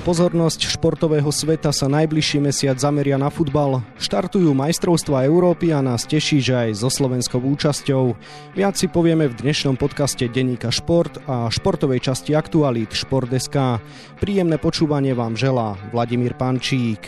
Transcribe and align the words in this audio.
Pozornosť 0.00 0.64
športového 0.64 1.28
sveta 1.28 1.76
sa 1.76 1.84
najbližší 1.84 2.40
mesiac 2.40 2.80
zameria 2.80 3.20
na 3.20 3.28
futbal. 3.28 3.84
Štartujú 4.00 4.48
majstrovstva 4.56 5.28
Európy 5.28 5.76
a 5.76 5.84
nás 5.84 6.08
teší, 6.08 6.40
že 6.40 6.56
aj 6.56 6.80
so 6.80 6.88
slovenskou 6.88 7.36
účasťou. 7.36 8.16
Viac 8.56 8.80
si 8.80 8.88
povieme 8.88 9.28
v 9.28 9.36
dnešnom 9.36 9.76
podcaste 9.76 10.24
Denníka 10.32 10.72
Šport 10.72 11.20
a 11.28 11.52
športovej 11.52 12.00
časti 12.00 12.32
Aktualít 12.32 12.96
Šport.sk. 12.96 13.84
Príjemné 14.16 14.56
počúvanie 14.56 15.12
vám 15.12 15.36
želá 15.36 15.76
Vladimír 15.92 16.32
Pančík. 16.32 17.04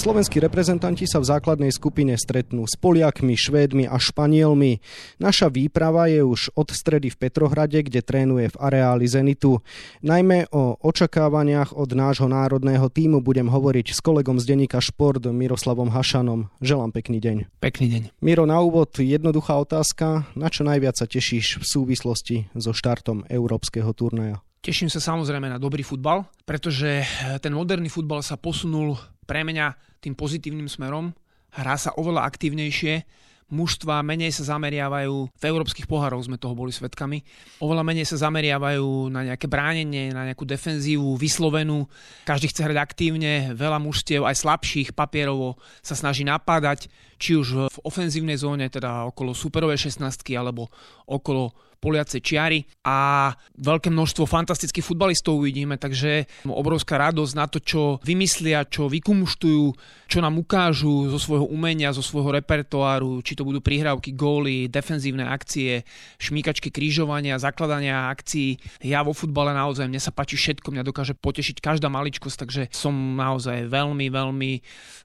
Slovenskí 0.00 0.40
reprezentanti 0.40 1.04
sa 1.04 1.20
v 1.20 1.28
základnej 1.28 1.68
skupine 1.76 2.16
stretnú 2.16 2.64
s 2.64 2.72
Poliakmi, 2.80 3.36
Švédmi 3.36 3.84
a 3.84 4.00
Španielmi. 4.00 4.80
Naša 5.20 5.52
výprava 5.52 6.08
je 6.08 6.24
už 6.24 6.56
od 6.56 6.72
stredy 6.72 7.12
v 7.12 7.20
Petrohrade, 7.20 7.84
kde 7.84 8.00
trénuje 8.00 8.48
v 8.48 8.56
areáli 8.64 9.04
Zenitu. 9.04 9.60
Najmä 10.00 10.56
o 10.56 10.80
očakávaniach 10.80 11.76
od 11.76 11.92
nášho 11.92 12.32
národného 12.32 12.88
týmu 12.88 13.20
budem 13.20 13.52
hovoriť 13.52 13.92
s 13.92 14.00
kolegom 14.00 14.40
z 14.40 14.48
denníka 14.48 14.80
Šport 14.80 15.20
Miroslavom 15.20 15.92
Hašanom. 15.92 16.48
Želám 16.64 16.96
pekný 16.96 17.20
deň. 17.20 17.60
Pekný 17.60 17.86
deň. 17.92 18.02
Miro, 18.24 18.48
na 18.48 18.56
úvod 18.64 18.96
jednoduchá 18.96 19.60
otázka. 19.60 20.24
Na 20.32 20.48
čo 20.48 20.64
najviac 20.64 20.96
sa 20.96 21.04
tešíš 21.04 21.60
v 21.60 21.64
súvislosti 21.68 22.48
so 22.56 22.72
štartom 22.72 23.28
európskeho 23.28 23.92
turnaja? 23.92 24.40
Teším 24.60 24.92
sa 24.92 25.00
samozrejme 25.00 25.48
na 25.48 25.56
dobrý 25.56 25.80
futbal, 25.80 26.28
pretože 26.44 27.04
ten 27.40 27.52
moderný 27.56 27.88
futbal 27.88 28.20
sa 28.20 28.36
posunul 28.36 28.96
pre 29.30 29.46
mňa 29.46 29.78
tým 30.02 30.18
pozitívnym 30.18 30.66
smerom. 30.66 31.14
Hrá 31.54 31.78
sa 31.78 31.94
oveľa 31.94 32.26
aktívnejšie, 32.26 33.06
mužstva 33.54 34.02
menej 34.02 34.34
sa 34.34 34.54
zameriavajú, 34.54 35.30
v 35.30 35.44
európskych 35.46 35.86
pohároch 35.86 36.26
sme 36.26 36.38
toho 36.38 36.54
boli 36.54 36.74
svetkami, 36.74 37.22
oveľa 37.62 37.82
menej 37.86 38.06
sa 38.06 38.26
zameriavajú 38.26 39.10
na 39.10 39.30
nejaké 39.30 39.46
bránenie, 39.46 40.10
na 40.10 40.26
nejakú 40.26 40.42
defenzívu 40.46 41.18
vyslovenú. 41.18 41.86
Každý 42.26 42.50
chce 42.50 42.66
hrať 42.66 42.78
aktívne, 42.78 43.54
veľa 43.54 43.78
mužstiev, 43.78 44.26
aj 44.26 44.42
slabších 44.42 44.94
papierovo 44.98 45.58
sa 45.82 45.94
snaží 45.94 46.26
napádať, 46.26 46.90
či 47.18 47.38
už 47.38 47.70
v 47.70 47.78
ofenzívnej 47.86 48.38
zóne, 48.38 48.66
teda 48.66 49.06
okolo 49.10 49.34
superovej 49.34 49.90
16 49.90 50.26
alebo 50.34 50.70
okolo 51.06 51.54
poliacej 51.80 52.20
čiary 52.20 52.68
a 52.84 53.32
veľké 53.56 53.88
množstvo 53.88 54.28
fantastických 54.28 54.84
futbalistov 54.84 55.40
uvidíme, 55.40 55.80
takže 55.80 56.28
obrovská 56.44 57.00
radosť 57.00 57.32
na 57.32 57.48
to, 57.48 57.58
čo 57.58 57.82
vymyslia, 58.04 58.68
čo 58.68 58.92
vykumštujú, 58.92 59.64
čo 60.06 60.18
nám 60.20 60.36
ukážu 60.36 61.08
zo 61.08 61.16
svojho 61.16 61.48
umenia, 61.48 61.96
zo 61.96 62.04
svojho 62.04 62.36
repertoáru, 62.36 63.24
či 63.24 63.32
to 63.32 63.48
budú 63.48 63.64
prihrávky, 63.64 64.12
góly, 64.12 64.68
defenzívne 64.68 65.24
akcie, 65.24 65.88
šmíkačky, 66.20 66.68
krížovania, 66.68 67.40
zakladania 67.40 68.12
akcií. 68.12 68.60
Ja 68.84 69.00
vo 69.00 69.16
futbale 69.16 69.56
naozaj, 69.56 69.88
mne 69.88 70.02
sa 70.04 70.12
páči 70.12 70.36
všetko, 70.36 70.76
mňa 70.76 70.84
dokáže 70.84 71.16
potešiť 71.16 71.64
každá 71.64 71.88
maličkosť, 71.88 72.36
takže 72.44 72.62
som 72.68 72.92
naozaj 73.16 73.72
veľmi, 73.72 74.12
veľmi 74.12 74.52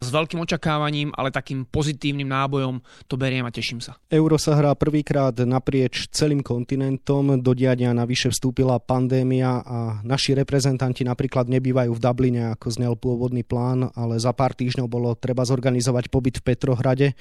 s 0.04 0.08
veľkým 0.12 0.44
očakávaním, 0.44 1.16
ale 1.16 1.32
takým 1.32 1.64
pozitívnym 1.64 2.28
nábojom 2.28 2.84
to 3.08 3.16
beriem 3.16 3.48
a 3.48 3.56
teším 3.56 3.80
sa. 3.80 3.96
Euro 4.12 4.36
sa 4.36 4.60
hrá 4.60 4.76
prvýkrát 4.76 5.32
naprieč 5.48 6.12
celým 6.12 6.44
kontinentom 6.44 6.65
kontinentom. 6.66 7.38
Do 7.46 7.54
diania 7.54 7.94
navyše 7.94 8.34
vstúpila 8.34 8.82
pandémia 8.82 9.62
a 9.62 10.02
naši 10.02 10.34
reprezentanti 10.34 11.06
napríklad 11.06 11.46
nebývajú 11.46 11.94
v 11.94 12.02
Dubline, 12.02 12.42
ako 12.58 12.68
znel 12.74 12.94
pôvodný 12.98 13.46
plán, 13.46 13.94
ale 13.94 14.18
za 14.18 14.34
pár 14.34 14.58
týždňov 14.58 14.90
bolo 14.90 15.14
treba 15.14 15.46
zorganizovať 15.46 16.10
pobyt 16.10 16.42
v 16.42 16.46
Petrohrade. 16.50 17.14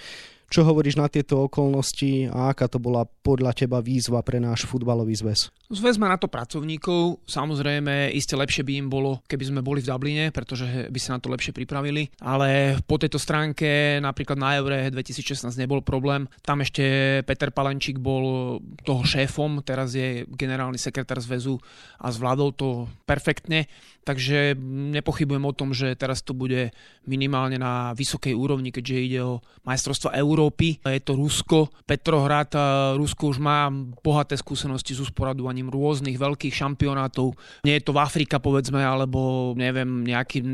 Čo 0.54 0.62
hovoríš 0.62 0.94
na 0.94 1.10
tieto 1.10 1.50
okolnosti 1.50 2.30
a 2.30 2.54
aká 2.54 2.70
to 2.70 2.78
bola 2.78 3.02
podľa 3.02 3.58
teba 3.58 3.82
výzva 3.82 4.22
pre 4.22 4.38
náš 4.38 4.70
futbalový 4.70 5.10
zväz? 5.18 5.50
Zväz 5.66 5.98
má 5.98 6.06
na 6.06 6.14
to 6.14 6.30
pracovníkov. 6.30 7.26
Samozrejme, 7.26 8.14
iste 8.14 8.38
lepšie 8.38 8.62
by 8.62 8.72
im 8.78 8.86
bolo, 8.86 9.18
keby 9.26 9.50
sme 9.50 9.66
boli 9.66 9.82
v 9.82 9.90
Dubline, 9.90 10.30
pretože 10.30 10.86
by 10.94 10.98
sa 11.02 11.18
na 11.18 11.26
to 11.26 11.26
lepšie 11.34 11.50
pripravili. 11.50 12.06
Ale 12.22 12.78
po 12.86 13.02
tejto 13.02 13.18
stránke 13.18 13.98
napríklad 13.98 14.38
na 14.38 14.54
Eure 14.54 14.94
2016 14.94 15.50
nebol 15.58 15.82
problém. 15.82 16.30
Tam 16.46 16.62
ešte 16.62 17.18
Peter 17.26 17.50
Palenčík 17.50 17.98
bol 17.98 18.62
toho 18.86 19.02
šéfom, 19.02 19.58
teraz 19.66 19.98
je 19.98 20.22
generálny 20.38 20.78
sekretár 20.78 21.18
zväzu 21.18 21.58
a 21.98 22.14
zvládol 22.14 22.54
to 22.54 22.86
perfektne. 23.02 23.66
Takže 24.04 24.52
nepochybujem 24.92 25.44
o 25.48 25.56
tom, 25.56 25.72
že 25.72 25.96
teraz 25.96 26.20
to 26.20 26.36
bude 26.36 26.76
minimálne 27.08 27.56
na 27.56 27.96
vysokej 27.96 28.36
úrovni, 28.36 28.68
keďže 28.68 29.04
ide 29.04 29.20
o 29.24 29.40
majstrovstvo 29.64 30.12
Európy. 30.12 30.84
Je 30.84 31.00
to 31.00 31.16
Rusko, 31.16 31.72
Petrohrad. 31.88 32.52
Rusko 33.00 33.32
už 33.32 33.40
má 33.40 33.72
bohaté 34.04 34.36
skúsenosti 34.36 34.92
s 34.92 35.00
usporadovaním 35.00 35.72
rôznych 35.72 36.20
veľkých 36.20 36.52
šampionátov. 36.52 37.32
Nie 37.64 37.80
je 37.80 37.84
to 37.88 37.96
v 37.96 38.02
Afrika, 38.04 38.36
povedzme, 38.36 38.84
alebo 38.84 39.52
neviem, 39.56 40.04
nejaký 40.04 40.44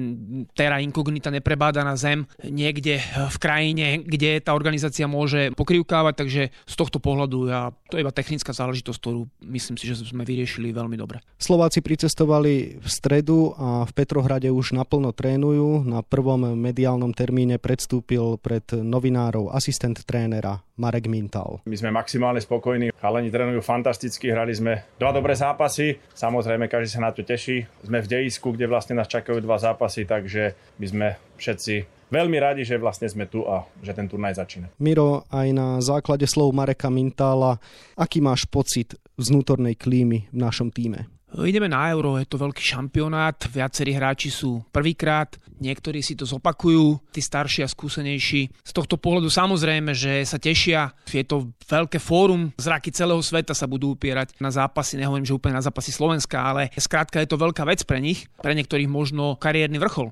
terra 0.54 0.78
incognita 0.78 1.34
neprebáda 1.34 1.82
na 1.82 1.98
zem 1.98 2.22
niekde 2.46 3.02
v 3.02 3.36
krajine, 3.42 4.06
kde 4.06 4.38
tá 4.38 4.54
organizácia 4.54 5.10
môže 5.10 5.50
pokrývkávať, 5.58 6.14
takže 6.14 6.42
z 6.52 6.74
tohto 6.78 7.02
pohľadu 7.02 7.50
ja, 7.50 7.74
to 7.90 7.98
je 7.98 8.04
iba 8.04 8.14
technická 8.14 8.54
záležitosť, 8.54 8.98
ktorú 9.00 9.26
myslím 9.50 9.76
si, 9.80 9.90
že 9.90 10.06
sme 10.06 10.22
vyriešili 10.22 10.70
veľmi 10.70 10.94
dobre. 10.94 11.24
Slováci 11.40 11.80
pricestovali 11.80 12.78
v 12.78 12.88
stredu 12.88 13.39
a 13.56 13.88
v 13.88 13.92
Petrohrade 13.96 14.52
už 14.52 14.76
naplno 14.76 15.16
trénujú. 15.16 15.88
Na 15.88 16.04
prvom 16.04 16.52
mediálnom 16.52 17.16
termíne 17.16 17.56
predstúpil 17.56 18.36
pred 18.36 18.64
novinárov 18.70 19.48
asistent 19.56 20.04
trénera 20.04 20.60
Marek 20.76 21.08
Mintal. 21.08 21.60
My 21.64 21.76
sme 21.76 21.92
maximálne 21.92 22.40
spokojní, 22.40 22.92
chalani 22.96 23.28
trénujú 23.28 23.60
fantasticky, 23.64 24.32
hrali 24.32 24.52
sme 24.52 24.84
dva 25.00 25.12
dobré 25.12 25.36
zápasy, 25.36 25.96
samozrejme 26.12 26.68
každý 26.68 26.88
sa 26.92 27.04
na 27.04 27.12
to 27.12 27.24
teší. 27.24 27.64
Sme 27.84 28.00
v 28.04 28.10
dejisku, 28.10 28.52
kde 28.52 28.68
vlastne 28.68 28.96
nás 28.96 29.08
čakajú 29.08 29.40
dva 29.40 29.56
zápasy, 29.60 30.08
takže 30.08 30.56
my 30.80 30.86
sme 30.88 31.08
všetci 31.40 31.74
veľmi 32.10 32.36
radi, 32.42 32.62
že 32.66 32.76
vlastne 32.76 33.06
sme 33.06 33.30
tu 33.30 33.46
a 33.46 33.64
že 33.80 33.94
ten 33.94 34.10
turnaj 34.10 34.36
začína. 34.36 34.66
Miro, 34.82 35.24
aj 35.30 35.48
na 35.54 35.68
základe 35.78 36.26
slov 36.26 36.50
Mareka 36.52 36.90
Mintála, 36.90 37.56
aký 37.94 38.18
máš 38.18 38.44
pocit 38.50 38.98
vnútornej 39.20 39.78
klímy 39.78 40.26
v 40.32 40.36
našom 40.36 40.74
týme? 40.74 41.06
Ideme 41.30 41.70
na 41.70 41.86
euro, 41.94 42.18
je 42.18 42.26
to 42.26 42.42
veľký 42.42 42.58
šampionát, 42.58 43.38
viacerí 43.54 43.94
hráči 43.94 44.34
sú 44.34 44.66
prvýkrát, 44.74 45.38
niektorí 45.62 46.02
si 46.02 46.18
to 46.18 46.26
zopakujú, 46.26 46.98
tí 47.14 47.22
starší 47.22 47.62
a 47.62 47.70
skúsenejší. 47.70 48.50
Z 48.66 48.72
tohto 48.74 48.98
pohľadu 48.98 49.30
samozrejme, 49.30 49.94
že 49.94 50.26
sa 50.26 50.42
tešia, 50.42 50.90
je 51.06 51.22
to 51.22 51.54
veľké 51.70 52.02
fórum, 52.02 52.50
zraky 52.58 52.90
celého 52.90 53.22
sveta 53.22 53.54
sa 53.54 53.70
budú 53.70 53.94
upierať 53.94 54.34
na 54.42 54.50
zápasy, 54.50 54.98
nehovorím, 54.98 55.22
že 55.22 55.38
úplne 55.38 55.54
na 55.54 55.62
zápasy 55.62 55.94
Slovenska, 55.94 56.42
ale 56.42 56.74
skrátka 56.74 57.22
je 57.22 57.30
to 57.30 57.38
veľká 57.38 57.62
vec 57.62 57.86
pre 57.86 58.02
nich, 58.02 58.26
pre 58.42 58.50
niektorých 58.58 58.90
možno 58.90 59.38
kariérny 59.38 59.78
vrchol. 59.78 60.10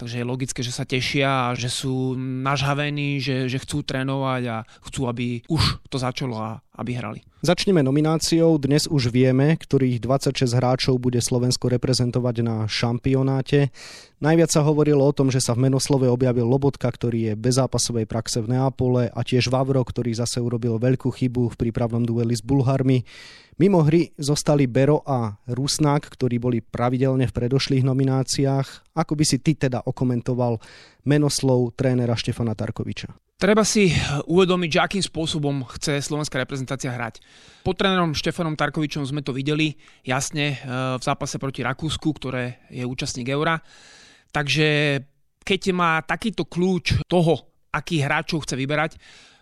Takže 0.00 0.16
je 0.16 0.24
logické, 0.24 0.64
že 0.64 0.72
sa 0.72 0.88
tešia 0.88 1.28
a 1.28 1.46
že 1.52 1.68
sú 1.68 2.16
nažhavení, 2.16 3.20
že, 3.20 3.52
že 3.52 3.60
chcú 3.60 3.84
trénovať 3.84 4.42
a 4.48 4.56
chcú, 4.88 5.04
aby 5.04 5.44
už 5.44 5.84
to 5.92 6.00
začalo 6.00 6.40
a 6.40 6.64
aby 6.80 6.96
hrali. 6.96 7.20
Začneme 7.44 7.84
nomináciou. 7.84 8.56
Dnes 8.56 8.88
už 8.88 9.12
vieme, 9.12 9.60
ktorých 9.60 10.00
26 10.00 10.56
hráčov 10.56 10.96
bude 10.96 11.20
Slovensko 11.20 11.68
reprezentovať 11.68 12.36
na 12.40 12.64
šampionáte. 12.64 13.68
Najviac 14.24 14.48
sa 14.48 14.64
hovorilo 14.64 15.04
o 15.04 15.12
tom, 15.12 15.28
že 15.28 15.44
sa 15.44 15.52
v 15.52 15.68
menoslove 15.68 16.08
objavil 16.08 16.48
Lobotka, 16.48 16.88
ktorý 16.88 17.32
je 17.32 17.34
bez 17.36 17.60
zápasovej 17.60 18.08
praxe 18.08 18.40
v 18.40 18.56
Neapole 18.56 19.12
a 19.12 19.20
tiež 19.20 19.52
Vavro, 19.52 19.84
ktorý 19.84 20.16
zase 20.16 20.40
urobil 20.40 20.80
veľkú 20.80 21.12
chybu 21.12 21.52
v 21.52 21.58
prípravnom 21.60 22.08
dueli 22.08 22.32
s 22.32 22.40
Bulharmi. 22.40 23.04
Mimo 23.60 23.84
hry 23.84 24.08
zostali 24.16 24.64
Bero 24.64 25.04
a 25.04 25.36
Rusnák, 25.44 26.08
ktorí 26.16 26.40
boli 26.40 26.64
pravidelne 26.64 27.28
v 27.28 27.36
predošlých 27.36 27.84
nomináciách. 27.84 28.96
Ako 28.96 29.12
by 29.12 29.24
si 29.28 29.36
ty 29.36 29.52
teda 29.52 29.84
okomentoval 29.84 30.56
menoslov 31.04 31.76
trénera 31.76 32.16
Štefana 32.16 32.56
Tarkoviča? 32.56 33.12
Treba 33.36 33.60
si 33.60 33.92
uvedomiť, 34.32 34.70
že 34.72 34.80
akým 34.80 35.04
spôsobom 35.04 35.68
chce 35.76 36.00
slovenská 36.00 36.40
reprezentácia 36.40 36.88
hrať. 36.88 37.20
Pod 37.60 37.76
trénerom 37.76 38.16
Štefanom 38.16 38.56
Tarkovičom 38.56 39.04
sme 39.04 39.20
to 39.20 39.36
videli 39.36 39.76
jasne 40.08 40.56
e, 40.56 40.96
v 40.96 41.02
zápase 41.04 41.36
proti 41.36 41.60
Rakúsku, 41.60 42.16
ktoré 42.16 42.64
je 42.72 42.88
účastník 42.88 43.28
Eura. 43.28 43.60
Takže 44.32 45.00
keď 45.44 45.60
má 45.76 46.00
takýto 46.00 46.48
kľúč 46.48 47.04
toho, 47.04 47.44
akých 47.76 48.08
hráčov 48.08 48.48
chce 48.48 48.56
vyberať, 48.56 48.96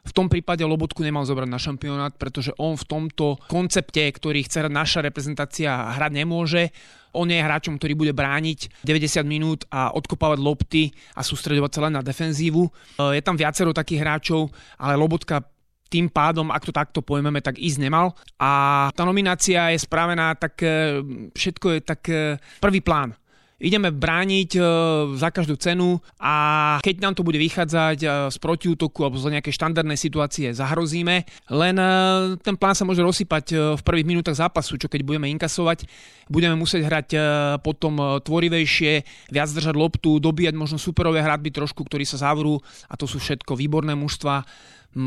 v 0.08 0.16
tom 0.16 0.26
prípade 0.32 0.64
Lobotku 0.64 1.04
nemal 1.04 1.28
zobrať 1.28 1.48
na 1.48 1.60
šampionát, 1.60 2.16
pretože 2.16 2.56
on 2.56 2.80
v 2.80 2.88
tomto 2.88 3.36
koncepte, 3.52 4.00
ktorý 4.08 4.48
chce 4.48 4.72
naša 4.72 5.04
reprezentácia, 5.04 5.92
hrať 5.92 6.12
nemôže. 6.16 6.72
On 7.12 7.28
je 7.28 7.36
hráčom, 7.36 7.76
ktorý 7.76 7.92
bude 7.96 8.12
brániť 8.16 8.84
90 8.84 9.24
minút 9.28 9.60
a 9.68 9.92
odkopávať 9.92 10.38
lopty 10.40 10.82
a 11.16 11.20
sústredovať 11.20 11.70
sa 11.72 11.80
len 11.88 11.96
na 11.96 12.02
defenzívu. 12.04 12.68
E, 12.68 12.70
je 13.16 13.22
tam 13.24 13.36
viacero 13.36 13.72
takých 13.72 14.04
hráčov, 14.04 14.52
ale 14.76 14.96
Lobotka 14.96 15.44
tým 15.88 16.12
pádom, 16.12 16.52
ak 16.52 16.68
to 16.68 16.72
takto 16.72 17.00
pojmeme, 17.00 17.40
tak 17.40 17.56
ísť 17.56 17.80
nemal. 17.80 18.12
A 18.36 18.86
tá 18.92 19.08
nominácia 19.08 19.72
je 19.72 19.80
spravená 19.80 20.36
tak, 20.36 20.60
e, 20.60 21.00
všetko 21.32 21.66
je 21.72 21.80
tak 21.80 22.00
e, 22.12 22.36
prvý 22.60 22.84
plán 22.84 23.16
ideme 23.58 23.90
brániť 23.90 24.50
e, 24.54 24.60
za 25.18 25.34
každú 25.34 25.58
cenu 25.58 25.98
a 26.22 26.34
keď 26.78 26.94
nám 27.02 27.14
to 27.18 27.26
bude 27.26 27.42
vychádzať 27.42 27.98
e, 27.98 28.08
z 28.30 28.36
protiútoku 28.38 29.02
alebo 29.02 29.18
z 29.18 29.34
nejakej 29.34 29.50
štandardnej 29.50 29.98
situácie 29.98 30.54
zahrozíme, 30.54 31.26
len 31.50 31.76
e, 31.76 31.90
ten 32.38 32.54
plán 32.54 32.78
sa 32.78 32.86
môže 32.86 33.02
rozsypať 33.02 33.74
v 33.74 33.82
prvých 33.82 34.06
minútach 34.06 34.38
zápasu, 34.38 34.78
čo 34.78 34.86
keď 34.86 35.02
budeme 35.02 35.26
inkasovať, 35.34 35.90
budeme 36.30 36.54
musieť 36.54 36.86
hrať 36.86 37.08
potom 37.66 38.22
tvorivejšie, 38.22 38.92
viac 39.34 39.50
držať 39.50 39.74
loptu, 39.74 40.22
dobíjať 40.22 40.54
možno 40.54 40.78
superové 40.78 41.18
hradby 41.18 41.50
trošku, 41.50 41.82
ktorí 41.82 42.06
sa 42.06 42.30
zavrú 42.30 42.62
a 42.86 42.94
to 42.94 43.10
sú 43.10 43.18
všetko 43.18 43.58
výborné 43.58 43.98
mužstva, 43.98 44.46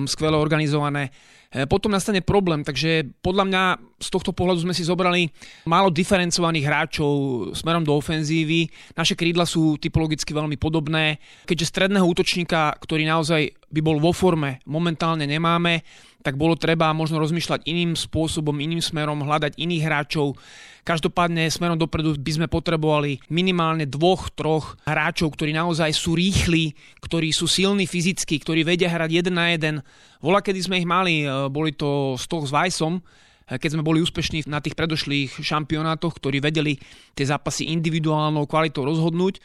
skvele 0.07 0.37
organizované. 0.37 1.09
E, 1.51 1.67
potom 1.67 1.91
nastane 1.91 2.23
problém, 2.23 2.63
takže 2.63 3.11
podľa 3.19 3.45
mňa 3.51 3.63
z 3.99 4.07
tohto 4.07 4.31
pohľadu 4.31 4.63
sme 4.63 4.71
si 4.71 4.87
zobrali 4.87 5.27
málo 5.67 5.91
diferencovaných 5.91 6.63
hráčov 6.63 7.13
smerom 7.51 7.83
do 7.83 7.91
ofenzívy. 7.91 8.71
Naše 8.95 9.19
krídla 9.19 9.43
sú 9.43 9.75
typologicky 9.75 10.31
veľmi 10.31 10.55
podobné, 10.55 11.19
keďže 11.43 11.75
stredného 11.75 12.07
útočníka, 12.07 12.79
ktorý 12.79 13.03
naozaj 13.03 13.51
by 13.67 13.79
bol 13.83 13.99
vo 13.99 14.15
forme, 14.15 14.63
momentálne 14.63 15.27
nemáme, 15.27 15.83
tak 16.21 16.37
bolo 16.37 16.55
treba 16.55 16.93
možno 16.93 17.17
rozmýšľať 17.19 17.65
iným 17.65 17.97
spôsobom, 17.97 18.55
iným 18.61 18.79
smerom, 18.79 19.25
hľadať 19.25 19.57
iných 19.57 19.83
hráčov. 19.83 20.37
Každopádne 20.81 21.49
smerom 21.49 21.77
dopredu 21.77 22.17
by 22.17 22.31
sme 22.41 22.47
potrebovali 22.49 23.21
minimálne 23.29 23.85
dvoch, 23.85 24.29
troch 24.33 24.77
hráčov, 24.85 25.33
ktorí 25.33 25.53
naozaj 25.53 25.93
sú 25.93 26.17
rýchli, 26.17 26.73
ktorí 27.01 27.33
sú 27.33 27.45
silní 27.49 27.85
fyzicky, 27.85 28.41
ktorí 28.41 28.65
vedia 28.65 28.89
hrať 28.89 29.09
jeden 29.09 29.35
na 29.35 29.53
jeden. 29.53 29.75
Vola, 30.21 30.37
kedy 30.45 30.59
sme 30.61 30.77
ich 30.77 30.85
mali, 30.85 31.25
e, 31.25 31.49
boli 31.49 31.73
to 31.73 32.13
Stoch 32.13 32.45
s 32.45 32.53
Weissom, 32.53 33.01
e, 33.49 33.57
keď 33.57 33.73
sme 33.73 33.83
boli 33.83 34.05
úspešní 34.05 34.45
na 34.45 34.61
tých 34.61 34.77
predošlých 34.77 35.41
šampionátoch, 35.41 36.21
ktorí 36.21 36.37
vedeli 36.37 36.77
tie 37.17 37.25
zápasy 37.25 37.73
individuálnou 37.73 38.45
kvalitou 38.45 38.85
rozhodnúť. 38.85 39.41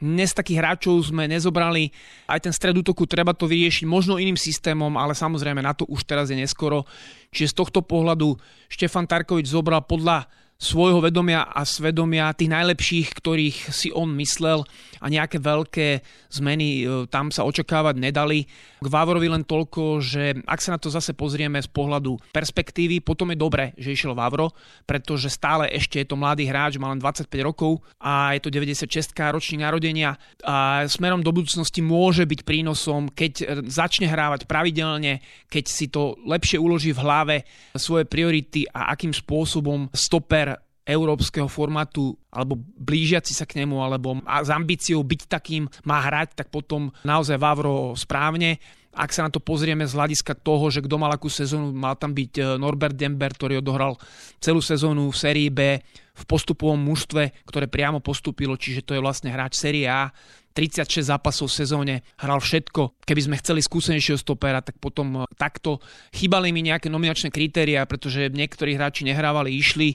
Dnes 0.00 0.32
takých 0.32 0.64
hráčov 0.64 1.12
sme 1.12 1.28
nezobrali, 1.28 1.92
aj 2.24 2.46
ten 2.48 2.54
stred 2.56 2.72
útoku 2.72 3.04
treba 3.04 3.36
to 3.36 3.44
vyriešiť 3.44 3.84
možno 3.84 4.16
iným 4.16 4.38
systémom, 4.38 4.96
ale 4.96 5.12
samozrejme 5.12 5.60
na 5.60 5.76
to 5.76 5.84
už 5.90 6.08
teraz 6.08 6.32
je 6.32 6.40
neskoro. 6.40 6.88
Čiže 7.34 7.52
z 7.52 7.58
tohto 7.60 7.84
pohľadu 7.84 8.32
Štefan 8.72 9.04
Tarkovič 9.04 9.50
zobral 9.50 9.84
podľa 9.84 10.24
svojho 10.60 11.00
vedomia 11.00 11.48
a 11.48 11.64
svedomia 11.64 12.36
tých 12.36 12.52
najlepších, 12.52 13.08
ktorých 13.16 13.72
si 13.72 13.88
on 13.96 14.12
myslel 14.20 14.68
a 15.00 15.08
nejaké 15.08 15.40
veľké 15.40 16.04
zmeny 16.28 16.84
e, 16.84 17.08
tam 17.08 17.32
sa 17.32 17.48
očakávať 17.48 17.96
nedali. 17.96 18.44
K 18.84 18.86
Vávorovi 18.86 19.32
len 19.32 19.48
toľko, 19.48 20.04
že 20.04 20.36
ak 20.44 20.60
sa 20.60 20.76
na 20.76 20.78
to 20.78 20.92
zase 20.92 21.16
pozrieme 21.16 21.56
z 21.56 21.64
pohľadu 21.72 22.20
perspektívy, 22.36 23.00
potom 23.00 23.32
je 23.32 23.40
dobre, 23.40 23.72
že 23.80 23.96
išiel 23.96 24.12
Vávro, 24.12 24.52
pretože 24.84 25.32
stále 25.32 25.72
ešte 25.72 26.04
je 26.04 26.06
to 26.12 26.20
mladý 26.20 26.44
hráč, 26.44 26.76
má 26.76 26.92
len 26.92 27.00
25 27.00 27.24
rokov 27.40 27.80
a 27.96 28.36
je 28.36 28.44
to 28.44 28.52
96 28.52 29.16
ročník 29.32 29.64
narodenia 29.64 30.20
a 30.44 30.84
smerom 30.84 31.24
do 31.24 31.32
budúcnosti 31.32 31.80
môže 31.80 32.28
byť 32.28 32.40
prínosom, 32.44 33.08
keď 33.08 33.64
začne 33.64 34.04
hrávať 34.04 34.44
pravidelne, 34.44 35.24
keď 35.48 35.64
si 35.64 35.88
to 35.88 36.20
lepšie 36.28 36.60
uloží 36.60 36.92
v 36.92 37.00
hlave 37.00 37.36
svoje 37.72 38.04
priority 38.04 38.68
a 38.68 38.92
akým 38.92 39.16
spôsobom 39.16 39.88
stoper 39.96 40.49
európskeho 40.90 41.46
formátu 41.46 42.18
alebo 42.30 42.58
blížiaci 42.58 43.32
sa 43.32 43.46
k 43.46 43.62
nemu 43.62 43.78
alebo 43.78 44.18
s 44.26 44.50
ambíciou 44.50 45.02
byť 45.06 45.20
takým 45.30 45.64
má 45.86 46.02
hrať, 46.02 46.42
tak 46.42 46.48
potom 46.50 46.90
naozaj 47.06 47.38
Vavro 47.38 47.94
správne. 47.94 48.58
Ak 48.90 49.14
sa 49.14 49.22
na 49.22 49.30
to 49.30 49.38
pozrieme 49.38 49.86
z 49.86 49.94
hľadiska 49.94 50.34
toho, 50.42 50.66
že 50.66 50.82
kto 50.82 50.98
mal 50.98 51.14
akú 51.14 51.30
sezónu, 51.30 51.70
mal 51.70 51.94
tam 51.94 52.10
byť 52.10 52.32
e, 52.34 52.42
Norbert 52.58 52.98
Dember, 52.98 53.30
ktorý 53.30 53.62
odohral 53.62 53.94
celú 54.42 54.58
sezónu 54.58 55.14
v 55.14 55.16
sérii 55.16 55.46
B 55.46 55.78
v 56.10 56.24
postupovom 56.26 56.82
mužstve, 56.90 57.46
ktoré 57.46 57.70
priamo 57.70 58.02
postupilo, 58.02 58.58
čiže 58.58 58.82
to 58.82 58.98
je 58.98 59.00
vlastne 59.00 59.30
hráč 59.30 59.54
série 59.54 59.86
A, 59.86 60.10
36 60.50 61.06
zápasov 61.06 61.46
v 61.46 61.58
sezóne, 61.62 61.94
hral 62.18 62.42
všetko. 62.42 63.06
Keby 63.06 63.20
sme 63.22 63.38
chceli 63.38 63.62
skúsenejšieho 63.62 64.18
stopera, 64.18 64.58
tak 64.58 64.82
potom 64.82 65.22
e, 65.22 65.30
takto 65.38 65.78
chýbali 66.10 66.50
mi 66.50 66.66
nejaké 66.66 66.90
nominačné 66.90 67.30
kritéria, 67.30 67.86
pretože 67.86 68.26
niektorí 68.34 68.74
hráči 68.74 69.06
nehrávali, 69.06 69.54
išli 69.54 69.94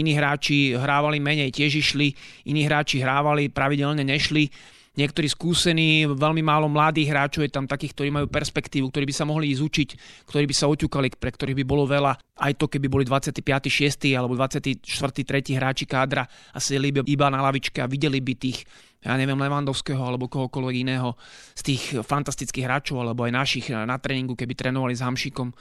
iní 0.00 0.12
hráči 0.14 0.76
hrávali 0.76 1.18
menej, 1.18 1.52
tiež 1.52 1.80
išli, 1.80 2.12
iní 2.46 2.68
hráči 2.68 3.00
hrávali, 3.00 3.48
pravidelne 3.48 4.04
nešli. 4.04 4.48
Niektorí 4.96 5.28
skúsení, 5.28 6.08
veľmi 6.08 6.40
málo 6.40 6.72
mladých 6.72 7.12
hráčov 7.12 7.44
je 7.44 7.52
tam 7.52 7.68
takých, 7.68 7.92
ktorí 7.92 8.08
majú 8.08 8.32
perspektívu, 8.32 8.88
ktorí 8.88 9.04
by 9.04 9.12
sa 9.12 9.28
mohli 9.28 9.52
učiť, 9.52 9.88
ktorí 10.24 10.48
by 10.48 10.54
sa 10.56 10.72
oťukali, 10.72 11.12
pre 11.20 11.36
ktorých 11.36 11.60
by 11.60 11.64
bolo 11.68 11.84
veľa. 11.84 12.16
Aj 12.16 12.52
to, 12.56 12.64
keby 12.64 12.88
boli 12.88 13.04
25. 13.04 13.44
6. 13.68 14.16
alebo 14.16 14.32
24. 14.32 14.80
3. 14.80 15.52
hráči 15.52 15.84
kádra 15.84 16.24
a 16.24 16.56
sedeli 16.56 16.96
by 16.96 17.04
iba 17.12 17.28
na 17.28 17.44
lavičke 17.44 17.84
a 17.84 17.90
videli 17.92 18.24
by 18.24 18.34
tých 18.40 18.64
ja 19.04 19.14
neviem, 19.14 19.38
Levandovského 19.38 20.00
alebo 20.00 20.26
kohokoľvek 20.26 20.76
iného 20.82 21.14
z 21.54 21.62
tých 21.62 21.82
fantastických 22.00 22.64
hráčov 22.64 23.04
alebo 23.04 23.28
aj 23.28 23.32
našich 23.36 23.66
na 23.70 24.00
tréningu, 24.00 24.34
keby 24.34 24.56
trénovali 24.56 24.96
s 24.96 25.04
Hamšikom 25.04 25.52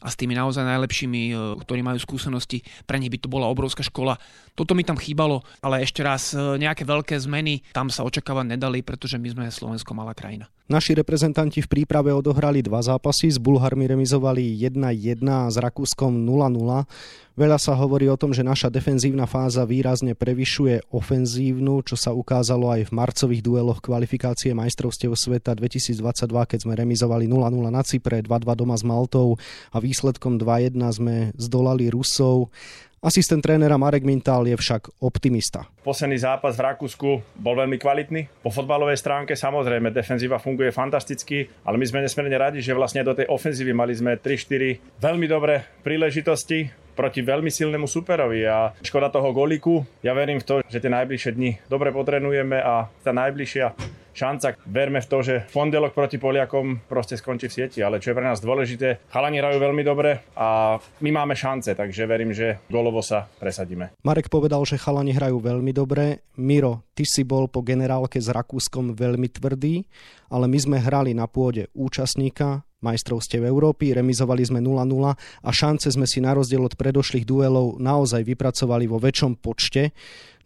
a 0.00 0.08
s 0.08 0.16
tými 0.16 0.32
naozaj 0.32 0.64
najlepšími, 0.64 1.22
e, 1.30 1.34
ktorí 1.60 1.80
majú 1.84 2.00
skúsenosti, 2.00 2.64
pre 2.88 2.96
nich 2.96 3.12
by 3.12 3.18
to 3.20 3.28
bola 3.28 3.46
obrovská 3.48 3.84
škola. 3.84 4.16
Toto 4.56 4.72
mi 4.72 4.84
tam 4.84 4.96
chýbalo, 4.96 5.44
ale 5.60 5.84
ešte 5.84 6.00
raz, 6.00 6.32
e, 6.32 6.60
nejaké 6.60 6.88
veľké 6.88 7.16
zmeny 7.20 7.60
tam 7.76 7.92
sa 7.92 8.04
očakávať 8.04 8.56
nedali, 8.56 8.80
pretože 8.80 9.20
my 9.20 9.28
sme 9.28 9.44
Slovensko 9.48 9.92
malá 9.92 10.16
krajina. 10.16 10.48
Naši 10.70 10.94
reprezentanti 10.94 11.58
v 11.58 11.66
príprave 11.66 12.14
odohrali 12.14 12.62
dva 12.62 12.78
zápasy, 12.78 13.26
s 13.26 13.42
Bulharmi 13.42 13.90
remizovali 13.90 14.54
1-1 14.54 15.18
a 15.26 15.50
s 15.50 15.58
Rakúskom 15.58 16.22
0-0. 16.22 16.86
Veľa 17.34 17.58
sa 17.58 17.74
hovorí 17.74 18.06
o 18.06 18.14
tom, 18.14 18.30
že 18.30 18.46
naša 18.46 18.70
defenzívna 18.70 19.26
fáza 19.26 19.66
výrazne 19.66 20.14
prevyšuje 20.14 20.94
ofenzívnu, 20.94 21.82
čo 21.82 21.98
sa 21.98 22.14
ukázalo 22.14 22.70
aj 22.70 22.86
v 22.86 22.94
marcových 22.94 23.42
dueloch 23.42 23.82
kvalifikácie 23.82 24.54
majstrovstiev 24.54 25.10
sveta 25.18 25.58
2022, 25.58 25.98
keď 26.30 26.58
sme 26.62 26.78
remizovali 26.78 27.26
0-0 27.26 27.50
na 27.66 27.82
Cypre, 27.82 28.22
2-2 28.22 28.54
doma 28.54 28.78
s 28.78 28.86
Maltou 28.86 29.42
a 29.74 29.82
výsledkom 29.82 30.38
2-1 30.38 30.78
sme 30.94 31.34
zdolali 31.34 31.90
Rusov. 31.90 32.54
Asistent 33.00 33.40
trénera 33.40 33.80
Marek 33.80 34.04
Mintal 34.04 34.44
je 34.44 34.52
však 34.52 35.00
optimista. 35.00 35.64
Posledný 35.80 36.20
zápas 36.20 36.52
v 36.52 36.68
Rakúsku 36.68 37.08
bol 37.32 37.56
veľmi 37.56 37.80
kvalitný. 37.80 38.28
Po 38.44 38.52
fotbalovej 38.52 39.00
stránke 39.00 39.32
samozrejme 39.32 39.88
defenzíva 39.88 40.36
funguje 40.36 40.68
fantasticky, 40.68 41.48
ale 41.64 41.80
my 41.80 41.88
sme 41.88 42.04
nesmierne 42.04 42.36
radi, 42.36 42.60
že 42.60 42.76
vlastne 42.76 43.00
do 43.00 43.16
tej 43.16 43.24
ofenzívy 43.32 43.72
mali 43.72 43.96
sme 43.96 44.20
3-4 44.20 45.00
veľmi 45.00 45.24
dobré 45.32 45.64
príležitosti 45.80 46.68
proti 46.92 47.24
veľmi 47.24 47.48
silnému 47.48 47.88
superovi 47.88 48.44
a 48.44 48.76
škoda 48.84 49.08
toho 49.08 49.32
golíku. 49.32 49.80
Ja 50.04 50.12
verím 50.12 50.36
v 50.36 50.44
to, 50.44 50.54
že 50.68 50.84
tie 50.84 50.92
najbližšie 50.92 51.32
dni 51.32 51.56
dobre 51.72 51.96
potrenujeme 51.96 52.60
a 52.60 52.92
tá 53.00 53.16
najbližšia 53.16 53.72
šanca. 54.12 54.58
Verme 54.66 55.00
v 55.00 55.10
to, 55.10 55.18
že 55.22 55.34
pondelok 55.50 55.94
proti 55.94 56.16
Poliakom 56.16 56.84
proste 56.86 57.16
skončí 57.16 57.48
v 57.48 57.56
sieti, 57.56 57.80
ale 57.80 58.02
čo 58.02 58.12
je 58.12 58.18
pre 58.18 58.26
nás 58.26 58.42
dôležité, 58.42 59.06
chalani 59.10 59.38
hrajú 59.40 59.58
veľmi 59.58 59.82
dobre 59.82 60.24
a 60.36 60.78
my 60.78 61.10
máme 61.10 61.34
šance, 61.34 61.74
takže 61.74 62.06
verím, 62.06 62.34
že 62.34 62.62
golovo 62.70 63.00
sa 63.00 63.26
presadíme. 63.40 63.94
Marek 64.06 64.32
povedal, 64.32 64.62
že 64.66 64.80
chalani 64.80 65.14
hrajú 65.14 65.40
veľmi 65.40 65.72
dobre. 65.74 66.26
Miro, 66.40 66.88
ty 66.96 67.04
si 67.04 67.22
bol 67.26 67.48
po 67.48 67.60
generálke 67.60 68.20
s 68.20 68.28
Rakúskom 68.28 68.96
veľmi 68.96 69.28
tvrdý, 69.30 69.84
ale 70.30 70.46
my 70.46 70.58
sme 70.58 70.78
hrali 70.78 71.12
na 71.12 71.26
pôde 71.26 71.68
účastníka 71.74 72.62
majstrovstiev 72.80 73.44
Európy, 73.44 73.92
remizovali 73.92 74.40
sme 74.40 74.58
0-0 74.64 74.88
a 75.12 75.50
šance 75.52 75.92
sme 75.92 76.08
si 76.08 76.24
na 76.24 76.32
rozdiel 76.32 76.64
od 76.64 76.74
predošlých 76.74 77.28
duelov 77.28 77.76
naozaj 77.76 78.24
vypracovali 78.24 78.88
vo 78.88 78.96
väčšom 78.96 79.36
počte. 79.36 79.92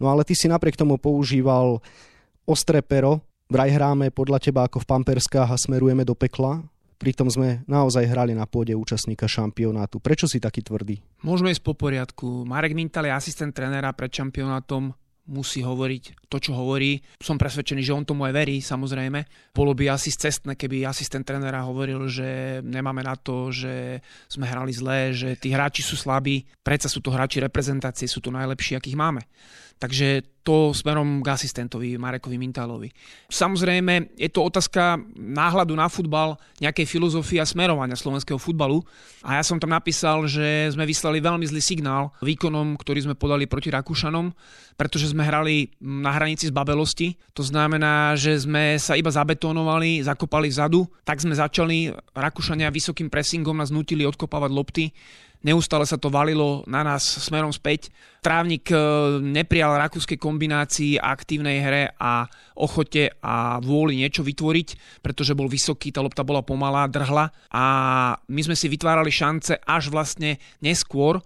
No 0.02 0.10
ale 0.10 0.26
ty 0.26 0.34
si 0.34 0.50
napriek 0.50 0.74
tomu 0.74 0.98
používal 0.98 1.78
ostré 2.44 2.82
pero, 2.82 3.22
vraj 3.48 3.70
hráme 3.72 4.08
podľa 4.10 4.40
teba 4.40 4.64
ako 4.64 4.82
v 4.82 4.88
pamperskách 4.88 5.50
a 5.50 5.60
smerujeme 5.60 6.04
do 6.04 6.16
pekla, 6.16 6.64
pritom 6.96 7.28
sme 7.28 7.60
naozaj 7.68 8.08
hrali 8.08 8.32
na 8.32 8.48
pôde 8.48 8.72
účastníka 8.72 9.28
šampionátu. 9.28 10.00
Prečo 10.00 10.24
si 10.24 10.40
taký 10.40 10.64
tvrdý? 10.64 11.00
Môžeme 11.20 11.52
ísť 11.52 11.64
po 11.64 11.76
poriadku. 11.76 12.48
Marek 12.48 12.72
Mintal 12.72 13.04
je 13.08 13.12
asistent 13.12 13.52
trénera 13.52 13.92
pred 13.92 14.08
šampionátom 14.08 14.94
musí 15.24 15.64
hovoriť 15.64 16.28
to, 16.28 16.36
čo 16.36 16.52
hovorí. 16.52 17.00
Som 17.16 17.40
presvedčený, 17.40 17.80
že 17.80 17.96
on 17.96 18.04
tomu 18.04 18.28
aj 18.28 18.36
verí, 18.36 18.60
samozrejme. 18.60 19.24
Bolo 19.56 19.72
by 19.72 19.96
asi 19.96 20.12
cestné, 20.12 20.52
keby 20.52 20.84
asistent 20.84 21.24
trénera 21.24 21.64
hovoril, 21.64 22.04
že 22.12 22.60
nemáme 22.60 23.00
na 23.00 23.16
to, 23.16 23.48
že 23.48 24.04
sme 24.28 24.44
hrali 24.44 24.72
zlé, 24.76 25.16
že 25.16 25.40
tí 25.40 25.48
hráči 25.48 25.80
sú 25.80 25.96
slabí. 25.96 26.44
Predsa 26.60 26.92
sú 26.92 27.00
to 27.00 27.08
hráči 27.08 27.40
reprezentácie, 27.40 28.04
sú 28.04 28.20
to 28.20 28.28
najlepší, 28.28 28.76
akých 28.76 29.00
máme. 29.00 29.24
Takže 29.78 30.22
to 30.44 30.76
smerom 30.76 31.24
k 31.24 31.32
asistentovi 31.32 31.96
Marekovi 31.96 32.36
Mintálovi. 32.36 32.92
Samozrejme, 33.32 34.12
je 34.12 34.28
to 34.28 34.44
otázka 34.44 35.00
náhľadu 35.16 35.72
na 35.72 35.88
futbal, 35.88 36.36
nejakej 36.60 36.84
filozofie 36.84 37.40
a 37.40 37.48
smerovania 37.48 37.96
slovenského 37.96 38.36
futbalu. 38.36 38.84
A 39.24 39.40
ja 39.40 39.42
som 39.42 39.56
tam 39.56 39.72
napísal, 39.72 40.28
že 40.28 40.68
sme 40.68 40.84
vyslali 40.84 41.24
veľmi 41.24 41.48
zlý 41.48 41.64
signál 41.64 42.12
výkonom, 42.20 42.76
ktorý 42.76 43.08
sme 43.08 43.14
podali 43.16 43.48
proti 43.48 43.72
Rakúšanom, 43.72 44.36
pretože 44.76 45.16
sme 45.16 45.24
hrali 45.24 45.72
na 45.80 46.12
hranici 46.12 46.52
zbabelosti. 46.52 47.16
To 47.32 47.40
znamená, 47.40 48.12
že 48.20 48.36
sme 48.36 48.76
sa 48.76 49.00
iba 49.00 49.08
zabetónovali, 49.08 50.04
zakopali 50.04 50.52
vzadu. 50.52 50.84
Tak 51.08 51.24
sme 51.24 51.32
začali, 51.32 51.88
Rakúšania 52.12 52.68
vysokým 52.68 53.08
pressingom 53.08 53.56
nás 53.56 53.72
nutili 53.72 54.04
odkopávať 54.04 54.50
lopty 54.52 54.92
neustále 55.44 55.84
sa 55.84 56.00
to 56.00 56.08
valilo 56.08 56.64
na 56.64 56.80
nás 56.80 57.04
smerom 57.04 57.52
späť. 57.52 57.92
Trávnik 58.24 58.72
e, 58.72 58.76
neprijal 59.20 59.76
rakúskej 59.76 60.16
kombinácii 60.16 60.96
aktívnej 60.96 61.60
hre 61.60 61.82
a 62.00 62.24
ochote 62.56 63.12
a 63.20 63.60
vôli 63.60 64.00
niečo 64.00 64.24
vytvoriť, 64.24 65.00
pretože 65.04 65.36
bol 65.36 65.46
vysoký, 65.46 65.92
tá 65.92 66.00
lopta 66.00 66.24
bola 66.24 66.40
pomalá, 66.40 66.88
drhla 66.88 67.28
a 67.52 67.64
my 68.16 68.40
sme 68.40 68.56
si 68.56 68.72
vytvárali 68.72 69.12
šance 69.12 69.60
až 69.60 69.92
vlastne 69.92 70.40
neskôr, 70.64 71.20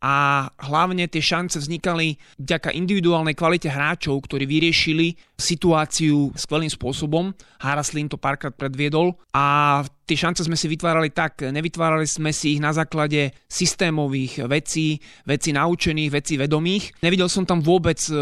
a 0.00 0.48
hlavne 0.64 1.04
tie 1.12 1.20
šance 1.20 1.60
vznikali 1.60 2.16
vďaka 2.40 2.72
individuálnej 2.72 3.36
kvalite 3.36 3.68
hráčov, 3.68 4.24
ktorí 4.24 4.48
vyriešili 4.48 5.12
situáciu 5.36 6.32
skvelým 6.32 6.72
spôsobom. 6.72 7.36
Haraslin 7.60 8.08
to 8.08 8.16
párkrát 8.16 8.52
predviedol 8.56 9.20
a 9.36 9.80
tie 10.08 10.16
šance 10.16 10.42
sme 10.42 10.56
si 10.56 10.66
vytvárali 10.72 11.12
tak, 11.12 11.52
nevytvárali 11.52 12.08
sme 12.08 12.32
si 12.32 12.56
ich 12.56 12.60
na 12.64 12.72
základe 12.72 13.30
systémových 13.46 14.48
vecí, 14.48 14.98
vecí 15.22 15.52
naučených, 15.52 16.10
vecí 16.10 16.34
vedomých. 16.40 16.98
Nevidel 17.04 17.28
som 17.30 17.46
tam 17.46 17.62
vôbec 17.62 18.00
e, 18.08 18.12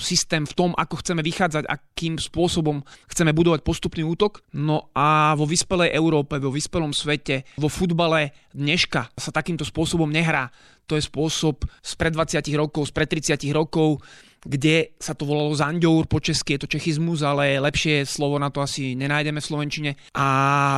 systém 0.00 0.42
v 0.42 0.56
tom, 0.56 0.70
ako 0.74 0.98
chceme 1.04 1.22
vychádzať, 1.22 1.68
akým 1.68 2.18
spôsobom 2.18 2.82
chceme 3.06 3.30
budovať 3.36 3.62
postupný 3.62 4.02
útok. 4.02 4.42
No 4.56 4.90
a 4.96 5.36
vo 5.38 5.46
vyspelej 5.46 5.94
Európe, 5.94 6.40
vo 6.40 6.50
vyspelom 6.50 6.90
svete, 6.90 7.46
vo 7.60 7.70
futbale 7.70 8.34
dneška 8.50 9.14
sa 9.14 9.30
takýmto 9.30 9.62
spôsobom 9.62 10.10
nehrá 10.10 10.50
to 10.88 10.96
je 10.96 11.04
spôsob 11.04 11.68
spred 11.84 12.16
20 12.16 12.40
rokov, 12.56 12.88
spred 12.88 13.12
30 13.12 13.36
rokov, 13.52 14.00
kde 14.40 14.96
sa 14.96 15.12
to 15.12 15.26
volalo 15.28 15.52
zanďour, 15.52 16.08
po 16.08 16.22
česky 16.22 16.56
je 16.56 16.64
to 16.64 16.72
čechizmus, 16.72 17.20
ale 17.20 17.60
lepšie 17.60 18.08
slovo 18.08 18.40
na 18.40 18.48
to 18.48 18.64
asi 18.64 18.96
nenájdeme 18.96 19.42
v 19.42 19.48
Slovenčine. 19.50 19.90
A 20.16 20.26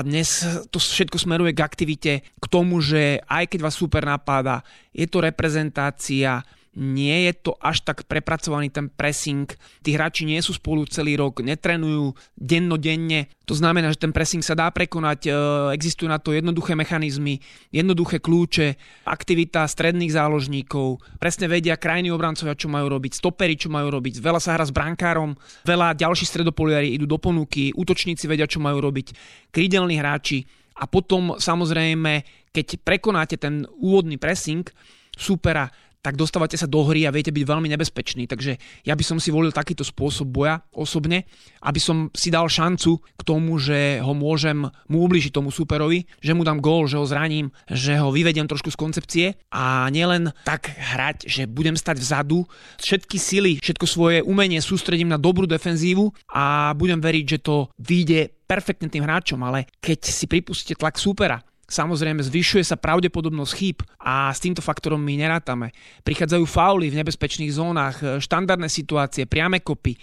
dnes 0.02 0.42
to 0.72 0.82
všetko 0.82 1.20
smeruje 1.20 1.54
k 1.54 1.62
aktivite, 1.62 2.12
k 2.24 2.44
tomu, 2.50 2.82
že 2.82 3.22
aj 3.30 3.54
keď 3.54 3.60
vás 3.62 3.76
super 3.76 4.02
napáda, 4.02 4.66
je 4.90 5.06
to 5.06 5.22
reprezentácia, 5.22 6.42
nie 6.78 7.26
je 7.26 7.32
to 7.34 7.52
až 7.58 7.82
tak 7.82 8.06
prepracovaný 8.06 8.70
ten 8.70 8.86
pressing. 8.86 9.50
Tí 9.82 9.90
hráči 9.90 10.22
nie 10.22 10.38
sú 10.38 10.54
spolu 10.54 10.86
celý 10.86 11.18
rok, 11.18 11.42
netrenujú 11.42 12.14
dennodenne. 12.38 13.26
To 13.50 13.58
znamená, 13.58 13.90
že 13.90 14.06
ten 14.06 14.14
pressing 14.14 14.38
sa 14.38 14.54
dá 14.54 14.70
prekonať, 14.70 15.26
e, 15.26 15.30
existujú 15.74 16.06
na 16.06 16.22
to 16.22 16.30
jednoduché 16.30 16.78
mechanizmy, 16.78 17.42
jednoduché 17.74 18.22
kľúče, 18.22 18.78
aktivita 19.02 19.66
stredných 19.66 20.14
záložníkov, 20.14 21.02
presne 21.18 21.50
vedia 21.50 21.74
krajní 21.74 22.14
obrancovia, 22.14 22.54
čo 22.54 22.70
majú 22.70 22.86
robiť, 22.86 23.18
stopery, 23.18 23.58
čo 23.58 23.66
majú 23.66 23.90
robiť, 23.90 24.22
veľa 24.22 24.38
sa 24.38 24.54
hra 24.54 24.70
s 24.70 24.70
brankárom, 24.70 25.34
veľa 25.66 25.98
ďalších 25.98 26.30
stredopoliari 26.30 26.94
idú 26.94 27.10
do 27.10 27.18
ponuky, 27.18 27.74
útočníci 27.74 28.30
vedia, 28.30 28.46
čo 28.46 28.62
majú 28.62 28.78
robiť, 28.78 29.10
krídelní 29.50 29.98
hráči 29.98 30.46
a 30.78 30.86
potom 30.86 31.34
samozrejme, 31.34 32.24
keď 32.54 32.80
prekonáte 32.86 33.36
ten 33.36 33.66
úvodný 33.82 34.16
pressing, 34.16 34.64
supera, 35.12 35.68
tak 36.00 36.16
dostávate 36.16 36.56
sa 36.56 36.64
do 36.64 36.80
hry 36.84 37.04
a 37.04 37.14
viete 37.14 37.32
byť 37.32 37.44
veľmi 37.44 37.68
nebezpečný. 37.76 38.24
Takže 38.24 38.56
ja 38.88 38.96
by 38.96 39.04
som 39.04 39.20
si 39.20 39.28
volil 39.28 39.52
takýto 39.52 39.84
spôsob 39.84 40.32
boja 40.32 40.64
osobne, 40.72 41.28
aby 41.60 41.76
som 41.76 42.08
si 42.16 42.32
dal 42.32 42.48
šancu 42.48 43.00
k 43.00 43.22
tomu, 43.22 43.60
že 43.60 44.00
ho 44.00 44.16
môžem 44.16 44.64
mu 44.88 44.98
ubližiť 45.04 45.32
tomu 45.36 45.52
superovi, 45.52 46.08
že 46.24 46.32
mu 46.32 46.40
dám 46.40 46.64
gól, 46.64 46.88
že 46.88 46.96
ho 46.96 47.04
zraním, 47.04 47.52
že 47.68 48.00
ho 48.00 48.08
vyvediem 48.08 48.48
trošku 48.48 48.72
z 48.72 48.80
koncepcie 48.80 49.26
a 49.52 49.92
nielen 49.92 50.32
tak 50.48 50.72
hrať, 50.72 51.28
že 51.28 51.44
budem 51.44 51.76
stať 51.76 52.00
vzadu, 52.00 52.48
všetky 52.80 53.16
sily, 53.20 53.52
všetko 53.60 53.86
svoje 53.86 54.18
umenie 54.24 54.64
sústredím 54.64 55.12
na 55.12 55.20
dobrú 55.20 55.44
defenzívu 55.44 56.08
a 56.32 56.72
budem 56.72 56.98
veriť, 57.04 57.24
že 57.36 57.38
to 57.44 57.68
vyjde 57.76 58.32
perfektne 58.50 58.90
tým 58.90 59.06
hráčom, 59.06 59.38
ale 59.46 59.70
keď 59.78 60.10
si 60.10 60.26
pripustíte 60.26 60.74
tlak 60.74 60.98
supera, 60.98 61.38
Samozrejme, 61.70 62.18
zvyšuje 62.18 62.66
sa 62.66 62.74
pravdepodobnosť 62.74 63.52
chýb 63.54 63.78
a 64.02 64.34
s 64.34 64.42
týmto 64.42 64.58
faktorom 64.58 64.98
my 64.98 65.14
nerátame. 65.14 65.70
Prichádzajú 66.02 66.42
fauly 66.42 66.90
v 66.90 66.98
nebezpečných 66.98 67.54
zónach, 67.54 68.02
štandardné 68.02 68.66
situácie, 68.66 69.30
priame 69.30 69.62
kopy, 69.62 69.94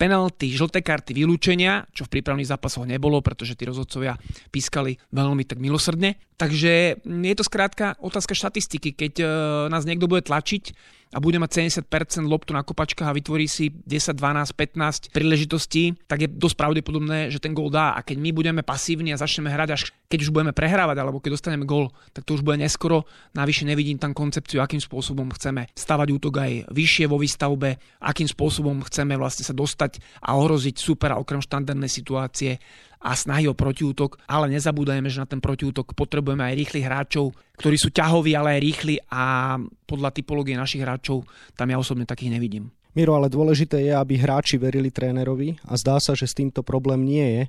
penalty, 0.00 0.48
žlté 0.56 0.80
karty, 0.80 1.12
vylúčenia, 1.12 1.84
čo 1.92 2.08
v 2.08 2.18
prípravných 2.18 2.48
zápasoch 2.48 2.88
nebolo, 2.88 3.20
pretože 3.20 3.52
tí 3.52 3.68
rozhodcovia 3.68 4.16
pískali 4.48 4.96
veľmi 5.12 5.44
tak 5.44 5.60
milosrdne. 5.60 6.16
Takže 6.40 7.04
je 7.04 7.34
to 7.36 7.44
skrátka 7.44 8.00
otázka 8.00 8.32
štatistiky. 8.32 8.96
Keď 8.96 9.12
e, 9.20 9.24
nás 9.68 9.84
niekto 9.84 10.08
bude 10.08 10.24
tlačiť, 10.24 10.72
a 11.10 11.18
bude 11.18 11.42
mať 11.42 11.74
70% 11.74 12.30
loptu 12.30 12.54
na 12.54 12.62
kopačkách 12.62 13.10
a 13.10 13.16
vytvorí 13.16 13.50
si 13.50 13.74
10, 13.74 14.14
12, 14.14 14.54
15 14.54 15.10
príležitostí, 15.10 15.98
tak 16.06 16.22
je 16.22 16.28
dosť 16.30 16.54
pravdepodobné, 16.54 17.34
že 17.34 17.42
ten 17.42 17.50
gól 17.50 17.66
dá. 17.66 17.98
A 17.98 18.06
keď 18.06 18.22
my 18.22 18.30
budeme 18.30 18.62
pasívni 18.62 19.10
a 19.10 19.18
začneme 19.18 19.50
hrať 19.50 19.70
až 19.74 19.82
keď 20.10 20.26
už 20.26 20.34
budeme 20.34 20.50
prehrávať 20.50 20.96
alebo 20.98 21.22
keď 21.22 21.38
dostaneme 21.38 21.66
gól, 21.66 21.94
tak 22.10 22.26
to 22.26 22.34
už 22.34 22.42
bude 22.42 22.58
neskoro. 22.58 23.06
Navyše 23.38 23.62
nevidím 23.62 23.98
tam 23.98 24.10
koncepciu, 24.10 24.58
akým 24.58 24.82
spôsobom 24.82 25.30
chceme 25.34 25.70
stavať 25.74 26.08
útok 26.10 26.34
aj 26.42 26.52
vyššie 26.70 27.06
vo 27.06 27.18
výstavbe, 27.18 27.78
akým 28.02 28.26
spôsobom 28.26 28.82
chceme 28.86 29.14
vlastne 29.14 29.46
sa 29.46 29.54
dostať 29.54 30.02
a 30.26 30.34
ohroziť 30.34 30.82
supera 30.82 31.14
okrem 31.14 31.38
štandardnej 31.38 31.86
situácie 31.86 32.58
a 33.00 33.16
snahy 33.16 33.48
o 33.48 33.56
protiútok, 33.56 34.20
ale 34.28 34.52
nezabúdajme, 34.52 35.08
že 35.08 35.24
na 35.24 35.28
ten 35.28 35.40
protiútok 35.40 35.96
potrebujeme 35.96 36.44
aj 36.44 36.54
rýchlych 36.60 36.84
hráčov, 36.84 37.32
ktorí 37.56 37.76
sú 37.80 37.88
ťahoví, 37.88 38.36
ale 38.36 38.56
aj 38.56 38.60
rýchli 38.60 38.94
a 39.08 39.56
podľa 39.88 40.12
typológie 40.12 40.54
našich 40.54 40.84
hráčov 40.84 41.24
tam 41.56 41.72
ja 41.72 41.80
osobne 41.80 42.04
takých 42.04 42.36
nevidím. 42.36 42.68
Miro, 42.90 43.14
ale 43.14 43.30
dôležité 43.30 43.86
je, 43.86 43.94
aby 43.94 44.18
hráči 44.18 44.58
verili 44.58 44.90
trénerovi 44.90 45.62
a 45.62 45.78
zdá 45.78 46.02
sa, 46.02 46.18
že 46.18 46.26
s 46.26 46.34
týmto 46.34 46.66
problém 46.66 47.06
nie 47.06 47.22
je. 47.22 47.42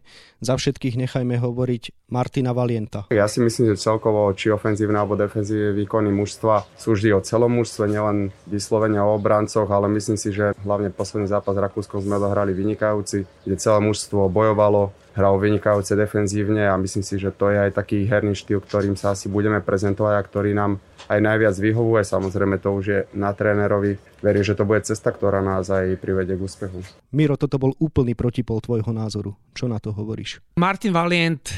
Za 0.45 0.53
všetkých 0.53 1.01
nechajme 1.01 1.33
hovoriť 1.41 2.13
Martina 2.13 2.53
Valienta. 2.53 3.09
Ja 3.09 3.25
si 3.25 3.41
myslím, 3.41 3.73
že 3.73 3.81
celkovo 3.81 4.29
či 4.37 4.53
ofenzívne 4.53 5.01
alebo 5.01 5.17
defenzívne 5.17 5.73
výkony 5.73 6.13
mužstva 6.13 6.69
sú 6.77 6.93
vždy 6.93 7.17
o 7.17 7.25
celom 7.25 7.57
mužstve, 7.57 7.89
nielen 7.89 8.29
vyslovene 8.45 9.01
o 9.01 9.17
obrancoch, 9.17 9.65
ale 9.65 9.89
myslím 9.97 10.13
si, 10.21 10.29
že 10.29 10.53
hlavne 10.61 10.93
posledný 10.93 11.25
zápas 11.25 11.57
Rakúskom 11.57 12.05
sme 12.05 12.21
dohrali 12.21 12.53
vynikajúci, 12.53 13.25
kde 13.41 13.55
celé 13.57 13.81
mužstvo 13.81 14.29
bojovalo, 14.29 14.93
hral 15.11 15.35
vynikajúce 15.37 15.93
defenzívne 15.95 16.67
a 16.67 16.79
myslím 16.79 17.03
si, 17.03 17.19
že 17.19 17.35
to 17.35 17.51
je 17.51 17.67
aj 17.67 17.71
taký 17.75 18.07
herný 18.07 18.35
štýl, 18.35 18.63
ktorým 18.63 18.95
sa 18.95 19.11
asi 19.11 19.27
budeme 19.27 19.59
prezentovať 19.59 20.13
a 20.15 20.23
ktorý 20.23 20.51
nám 20.55 20.79
aj 21.11 21.19
najviac 21.19 21.55
vyhovuje. 21.59 22.03
Samozrejme 22.07 22.55
to 22.63 22.69
už 22.71 22.85
je 22.87 22.99
na 23.11 23.35
trénerovi. 23.35 23.99
Verím, 24.23 24.45
že 24.45 24.55
to 24.55 24.63
bude 24.63 24.85
cesta, 24.87 25.11
ktorá 25.11 25.43
nás 25.43 25.67
aj 25.67 25.99
privedie 25.99 26.39
k 26.39 26.45
úspechu. 26.45 26.79
Miro, 27.11 27.35
toto 27.35 27.59
bol 27.59 27.75
úplný 27.81 28.15
protipol 28.15 28.63
tvojho 28.63 28.93
názoru. 28.95 29.35
Čo 29.51 29.67
na 29.67 29.81
to 29.81 29.91
hovoríš? 29.91 30.39
Martin 30.55 30.95
Valient 30.95 31.51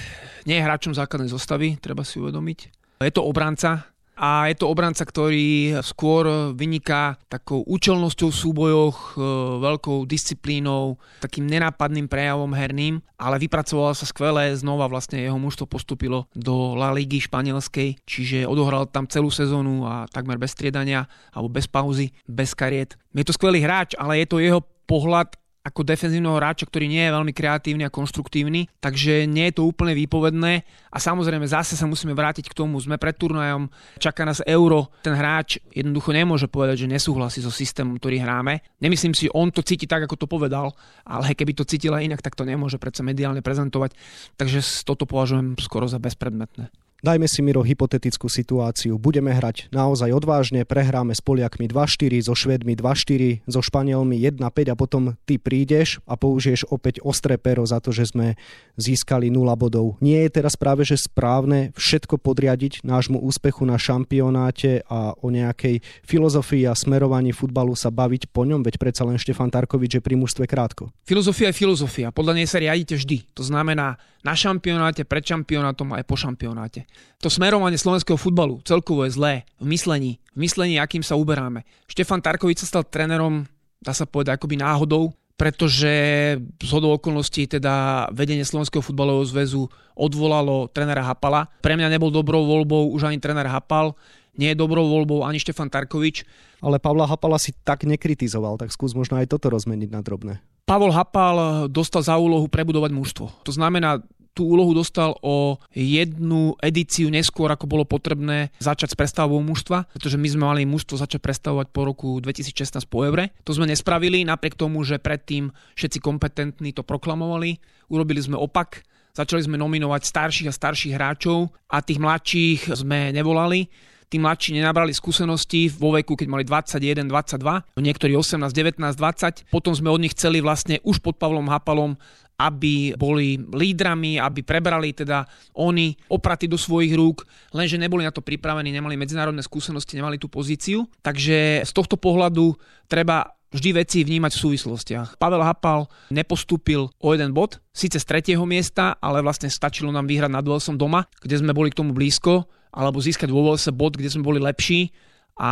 nie 0.50 0.58
je 0.58 0.66
hráčom 0.66 0.96
základnej 0.96 1.30
zostavy, 1.30 1.78
treba 1.78 2.02
si 2.02 2.18
uvedomiť. 2.18 2.60
Je 3.04 3.12
to 3.12 3.28
obranca, 3.28 3.93
a 4.14 4.46
je 4.46 4.56
to 4.62 4.70
obranca, 4.70 5.02
ktorý 5.02 5.82
skôr 5.82 6.54
vyniká 6.54 7.18
takou 7.28 7.66
účelnosťou 7.66 8.30
v 8.30 8.40
súbojoch, 8.40 8.98
e, 9.14 9.26
veľkou 9.58 10.06
disciplínou, 10.06 11.02
takým 11.18 11.50
nenápadným 11.50 12.06
prejavom 12.06 12.54
herným, 12.54 13.02
ale 13.18 13.42
vypracoval 13.42 13.98
sa 13.98 14.06
skvelé, 14.06 14.54
znova 14.54 14.86
vlastne 14.86 15.18
jeho 15.18 15.38
mužstvo 15.42 15.66
postupilo 15.66 16.30
do 16.38 16.78
La 16.78 16.94
Ligy 16.94 17.26
španielskej, 17.26 18.06
čiže 18.06 18.46
odohral 18.46 18.86
tam 18.86 19.10
celú 19.10 19.34
sezónu 19.34 19.90
a 19.90 20.06
takmer 20.14 20.38
bez 20.38 20.54
striedania 20.54 21.10
alebo 21.34 21.50
bez 21.50 21.66
pauzy, 21.66 22.14
bez 22.30 22.54
kariet. 22.54 22.94
Je 23.18 23.26
to 23.26 23.34
skvelý 23.34 23.66
hráč, 23.66 23.98
ale 23.98 24.22
je 24.22 24.28
to 24.30 24.38
jeho 24.38 24.62
pohľad 24.86 25.34
ako 25.64 25.88
defenzívneho 25.88 26.36
hráča, 26.36 26.68
ktorý 26.68 26.92
nie 26.92 27.00
je 27.08 27.16
veľmi 27.16 27.32
kreatívny 27.32 27.88
a 27.88 27.94
konštruktívny, 27.94 28.68
takže 28.84 29.24
nie 29.24 29.48
je 29.48 29.56
to 29.56 29.64
úplne 29.64 29.96
výpovedné 29.96 30.68
a 30.92 30.98
samozrejme 31.00 31.48
zase 31.48 31.80
sa 31.80 31.88
musíme 31.88 32.12
vrátiť 32.12 32.52
k 32.52 32.58
tomu, 32.58 32.76
sme 32.84 33.00
pred 33.00 33.16
turnajom, 33.16 33.72
čaká 33.96 34.28
nás 34.28 34.44
euro, 34.44 34.92
ten 35.00 35.16
hráč 35.16 35.64
jednoducho 35.72 36.12
nemôže 36.12 36.52
povedať, 36.52 36.84
že 36.84 36.92
nesúhlasí 36.92 37.40
so 37.40 37.50
systémom, 37.50 37.96
ktorý 37.96 38.20
hráme. 38.20 38.60
Nemyslím 38.84 39.16
si, 39.16 39.32
on 39.32 39.56
to 39.56 39.64
cíti 39.64 39.88
tak, 39.88 40.04
ako 40.04 40.20
to 40.20 40.28
povedal, 40.28 40.76
ale 41.08 41.32
keby 41.32 41.56
to 41.56 41.64
cítila 41.64 42.04
inak, 42.04 42.20
tak 42.20 42.36
to 42.36 42.44
nemôže 42.44 42.76
predsa 42.76 43.00
mediálne 43.08 43.40
prezentovať, 43.40 43.96
takže 44.36 44.60
toto 44.84 45.08
považujem 45.08 45.56
skoro 45.64 45.88
za 45.88 45.96
bezpredmetné. 45.96 46.68
Dajme 47.04 47.28
si, 47.28 47.44
Miro, 47.44 47.68
hypotetickú 47.68 48.32
situáciu. 48.32 48.96
Budeme 48.96 49.36
hrať 49.36 49.68
naozaj 49.76 50.08
odvážne, 50.16 50.64
prehráme 50.64 51.12
s 51.12 51.20
Poliakmi 51.20 51.68
2-4, 51.68 52.16
so 52.24 52.32
Švedmi 52.32 52.80
2-4, 52.80 53.44
so 53.44 53.60
Španielmi 53.60 54.16
1-5 54.24 54.72
a 54.72 54.76
potom 54.80 55.20
ty 55.28 55.36
prídeš 55.36 56.00
a 56.08 56.16
použiješ 56.16 56.72
opäť 56.72 57.04
ostré 57.04 57.36
pero 57.36 57.68
za 57.68 57.84
to, 57.84 57.92
že 57.92 58.16
sme 58.16 58.40
získali 58.80 59.28
0 59.28 59.52
bodov. 59.60 60.00
Nie 60.00 60.24
je 60.24 60.40
teraz 60.40 60.56
práve, 60.56 60.88
že 60.88 60.96
správne 60.96 61.76
všetko 61.76 62.24
podriadiť 62.24 62.88
nášmu 62.88 63.20
úspechu 63.20 63.68
na 63.68 63.76
šampionáte 63.76 64.88
a 64.88 65.12
o 65.20 65.28
nejakej 65.28 65.84
filozofii 66.08 66.72
a 66.72 66.74
smerovaní 66.74 67.36
futbalu 67.36 67.76
sa 67.76 67.92
baviť 67.92 68.32
po 68.32 68.48
ňom, 68.48 68.64
veď 68.64 68.80
predsa 68.80 69.04
len 69.04 69.20
Štefan 69.20 69.52
Tarkovič 69.52 70.00
je 70.00 70.02
pri 70.02 70.16
mužstve 70.16 70.48
krátko. 70.48 70.88
Filozofia 71.04 71.52
je 71.52 71.60
filozofia. 71.60 72.16
Podľa 72.16 72.40
nej 72.40 72.48
sa 72.48 72.64
riadite 72.64 72.96
vždy. 72.96 73.28
To 73.36 73.44
znamená 73.44 74.00
na 74.24 74.34
šampionáte, 74.40 75.04
pred 75.04 75.20
šampionátom 75.28 75.92
a 75.92 76.00
aj 76.00 76.08
po 76.08 76.16
šampionáte. 76.16 76.88
To 77.24 77.32
smerovanie 77.32 77.80
slovenského 77.80 78.20
futbalu 78.20 78.60
celkovo 78.68 79.08
je 79.08 79.16
zlé 79.16 79.34
v 79.58 79.72
myslení, 79.72 80.12
v 80.36 80.40
myslení, 80.44 80.76
akým 80.78 81.02
sa 81.02 81.16
uberáme. 81.16 81.64
Štefan 81.88 82.20
Tarkovič 82.20 82.64
sa 82.64 82.68
stal 82.68 82.84
trénerom, 82.84 83.48
dá 83.80 83.96
sa 83.96 84.04
povedať, 84.04 84.36
akoby 84.36 84.60
náhodou, 84.60 85.16
pretože 85.34 85.94
z 86.40 86.70
hodou 86.72 86.94
okolností 86.96 87.50
teda 87.50 88.06
vedenie 88.14 88.46
Slovenského 88.46 88.86
futbalového 88.86 89.26
zväzu 89.26 89.66
odvolalo 89.98 90.70
trénera 90.70 91.04
Hapala. 91.04 91.50
Pre 91.60 91.74
mňa 91.74 91.90
nebol 91.90 92.14
dobrou 92.14 92.46
voľbou 92.46 92.94
už 92.94 93.10
ani 93.10 93.18
tréner 93.18 93.50
Hapal. 93.50 93.98
nie 94.38 94.54
je 94.54 94.58
dobrou 94.58 94.86
voľbou 94.86 95.26
ani 95.26 95.38
Štefan 95.42 95.70
Tarkovič. 95.70 96.26
Ale 96.64 96.80
Pavla 96.80 97.10
Hapala 97.10 97.38
si 97.42 97.52
tak 97.66 97.84
nekritizoval, 97.84 98.56
tak 98.56 98.72
skús 98.72 98.96
možno 98.96 99.20
aj 99.20 99.30
toto 99.30 99.52
rozmeniť 99.52 99.90
na 99.92 100.00
drobné. 100.00 100.40
Pavol 100.64 100.96
Hapal 100.96 101.68
dostal 101.68 102.08
za 102.08 102.16
úlohu 102.16 102.48
prebudovať 102.48 102.92
mužstvo. 102.96 103.26
To 103.44 103.52
znamená, 103.52 104.00
tú 104.34 104.58
úlohu 104.58 104.74
dostal 104.74 105.14
o 105.22 105.62
jednu 105.72 106.58
edíciu 106.60 107.14
neskôr, 107.14 107.54
ako 107.54 107.70
bolo 107.70 107.86
potrebné 107.86 108.50
začať 108.58 108.94
s 108.94 109.00
prestavou 109.00 109.40
mužstva, 109.46 109.86
pretože 109.94 110.18
my 110.18 110.28
sme 110.28 110.44
mali 110.50 110.62
mužstvo 110.66 110.98
začať 110.98 111.22
prestavovať 111.22 111.68
po 111.70 111.82
roku 111.86 112.10
2016 112.18 112.82
po 112.90 113.06
Evre. 113.06 113.32
To 113.46 113.54
sme 113.54 113.70
nespravili, 113.70 114.26
napriek 114.26 114.58
tomu, 114.58 114.82
že 114.82 114.98
predtým 114.98 115.54
všetci 115.78 116.02
kompetentní 116.02 116.74
to 116.74 116.82
proklamovali. 116.82 117.62
Urobili 117.94 118.20
sme 118.20 118.36
opak, 118.36 118.82
začali 119.14 119.46
sme 119.46 119.62
nominovať 119.62 120.02
starších 120.02 120.50
a 120.50 120.54
starších 120.54 120.94
hráčov 120.98 121.54
a 121.70 121.86
tých 121.86 122.02
mladších 122.02 122.74
sme 122.74 123.14
nevolali 123.14 123.70
tí 124.14 124.22
mladší 124.22 124.62
nenabrali 124.62 124.94
skúsenosti 124.94 125.74
vo 125.74 125.98
veku, 125.98 126.14
keď 126.14 126.28
mali 126.30 126.46
21, 126.46 127.10
22, 127.10 127.82
niektorí 127.82 128.14
18, 128.14 128.46
19, 128.54 128.78
20. 128.94 129.50
Potom 129.50 129.74
sme 129.74 129.90
od 129.90 129.98
nich 129.98 130.14
chceli 130.14 130.38
vlastne 130.38 130.78
už 130.86 131.02
pod 131.02 131.18
Pavlom 131.18 131.50
Hapalom 131.50 131.98
aby 132.44 132.92
boli 133.00 133.40
lídrami, 133.40 134.20
aby 134.20 134.44
prebrali 134.44 134.92
teda 134.92 135.24
oni 135.56 135.96
opraty 136.12 136.52
do 136.52 136.60
svojich 136.60 136.92
rúk, 136.92 137.24
lenže 137.56 137.80
neboli 137.80 138.04
na 138.04 138.12
to 138.12 138.20
pripravení, 138.20 138.76
nemali 138.76 139.00
medzinárodné 139.00 139.40
skúsenosti, 139.40 139.96
nemali 139.96 140.20
tú 140.20 140.28
pozíciu. 140.28 140.84
Takže 141.00 141.64
z 141.64 141.72
tohto 141.72 141.96
pohľadu 141.96 142.60
treba 142.92 143.32
vždy 143.56 143.70
veci 143.80 144.04
vnímať 144.04 144.32
v 144.34 144.44
súvislostiach. 144.44 145.10
Pavel 145.22 145.46
Hapal 145.46 145.88
nepostúpil 146.12 146.90
o 146.90 147.08
jeden 147.14 147.32
bod, 147.32 147.62
síce 147.72 148.02
z 148.02 148.06
tretieho 148.10 148.44
miesta, 148.44 148.98
ale 149.00 149.24
vlastne 149.24 149.48
stačilo 149.48 149.94
nám 149.94 150.10
vyhrať 150.10 150.32
nad 150.34 150.44
Velsom 150.44 150.76
doma, 150.76 151.06
kde 151.22 151.40
sme 151.40 151.56
boli 151.56 151.70
k 151.70 151.80
tomu 151.80 151.94
blízko, 151.96 152.50
alebo 152.74 152.98
získať 152.98 153.30
vo 153.30 153.46
Velse 153.54 153.70
bod, 153.70 153.96
kde 153.96 154.10
sme 154.10 154.26
boli 154.26 154.42
lepší 154.42 154.90
a 155.34 155.52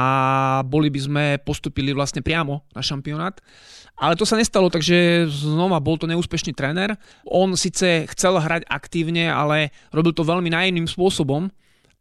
boli 0.61 0.93
by 0.93 0.99
sme 1.01 1.23
postupili 1.41 1.89
vlastne 1.89 2.21
priamo 2.21 2.65
na 2.77 2.81
šampionát. 2.85 3.41
Ale 3.97 4.17
to 4.17 4.25
sa 4.25 4.37
nestalo, 4.37 4.69
takže 4.69 5.29
znova 5.29 5.77
bol 5.81 5.97
to 5.97 6.09
neúspešný 6.09 6.57
tréner. 6.57 6.97
On 7.25 7.53
síce 7.53 8.09
chcel 8.13 8.37
hrať 8.37 8.65
aktívne, 8.65 9.29
ale 9.29 9.69
robil 9.93 10.13
to 10.13 10.25
veľmi 10.25 10.49
najiným 10.49 10.89
spôsobom. 10.89 11.49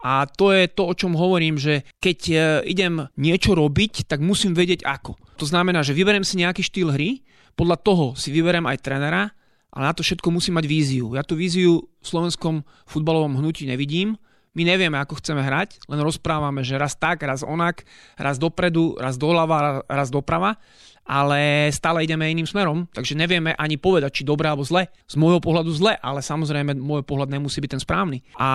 A 0.01 0.25
to 0.25 0.49
je 0.57 0.65
to, 0.73 0.89
o 0.89 0.97
čom 0.97 1.13
hovorím, 1.13 1.61
že 1.61 1.85
keď 2.01 2.19
e, 2.33 2.37
idem 2.73 3.05
niečo 3.21 3.53
robiť, 3.53 4.09
tak 4.09 4.25
musím 4.25 4.57
vedieť 4.57 4.81
ako. 4.89 5.13
To 5.37 5.45
znamená, 5.45 5.85
že 5.85 5.93
vyberiem 5.93 6.25
si 6.25 6.41
nejaký 6.41 6.65
štýl 6.65 6.89
hry, 6.89 7.21
podľa 7.53 7.77
toho 7.85 8.05
si 8.17 8.33
vyberiem 8.33 8.65
aj 8.65 8.81
trénera, 8.81 9.29
ale 9.69 9.85
na 9.85 9.93
to 9.93 10.01
všetko 10.01 10.33
musím 10.33 10.57
mať 10.57 10.65
víziu. 10.65 11.13
Ja 11.13 11.21
tú 11.21 11.37
víziu 11.37 11.85
v 12.01 12.07
slovenskom 12.07 12.65
futbalovom 12.89 13.37
hnutí 13.37 13.69
nevidím, 13.69 14.17
my 14.51 14.63
nevieme, 14.67 14.99
ako 14.99 15.23
chceme 15.23 15.43
hrať, 15.47 15.87
len 15.87 16.01
rozprávame, 16.03 16.67
že 16.67 16.75
raz 16.75 16.99
tak, 16.99 17.23
raz 17.23 17.47
onak, 17.47 17.87
raz 18.19 18.35
dopredu, 18.35 18.99
raz 18.99 19.15
doľava, 19.15 19.87
raz 19.87 20.11
doprava, 20.11 20.59
ale 21.11 21.71
stále 21.75 22.07
ideme 22.07 22.31
iným 22.31 22.47
smerom, 22.47 22.87
takže 22.95 23.19
nevieme 23.19 23.51
ani 23.59 23.75
povedať, 23.75 24.23
či 24.23 24.23
dobré 24.23 24.47
alebo 24.47 24.63
zle. 24.63 24.87
Z 25.11 25.19
môjho 25.19 25.43
pohľadu 25.43 25.71
zle, 25.75 25.99
ale 25.99 26.23
samozrejme 26.23 26.79
môj 26.79 27.03
pohľad 27.03 27.35
nemusí 27.35 27.59
byť 27.59 27.71
ten 27.75 27.83
správny. 27.83 28.23
A 28.39 28.51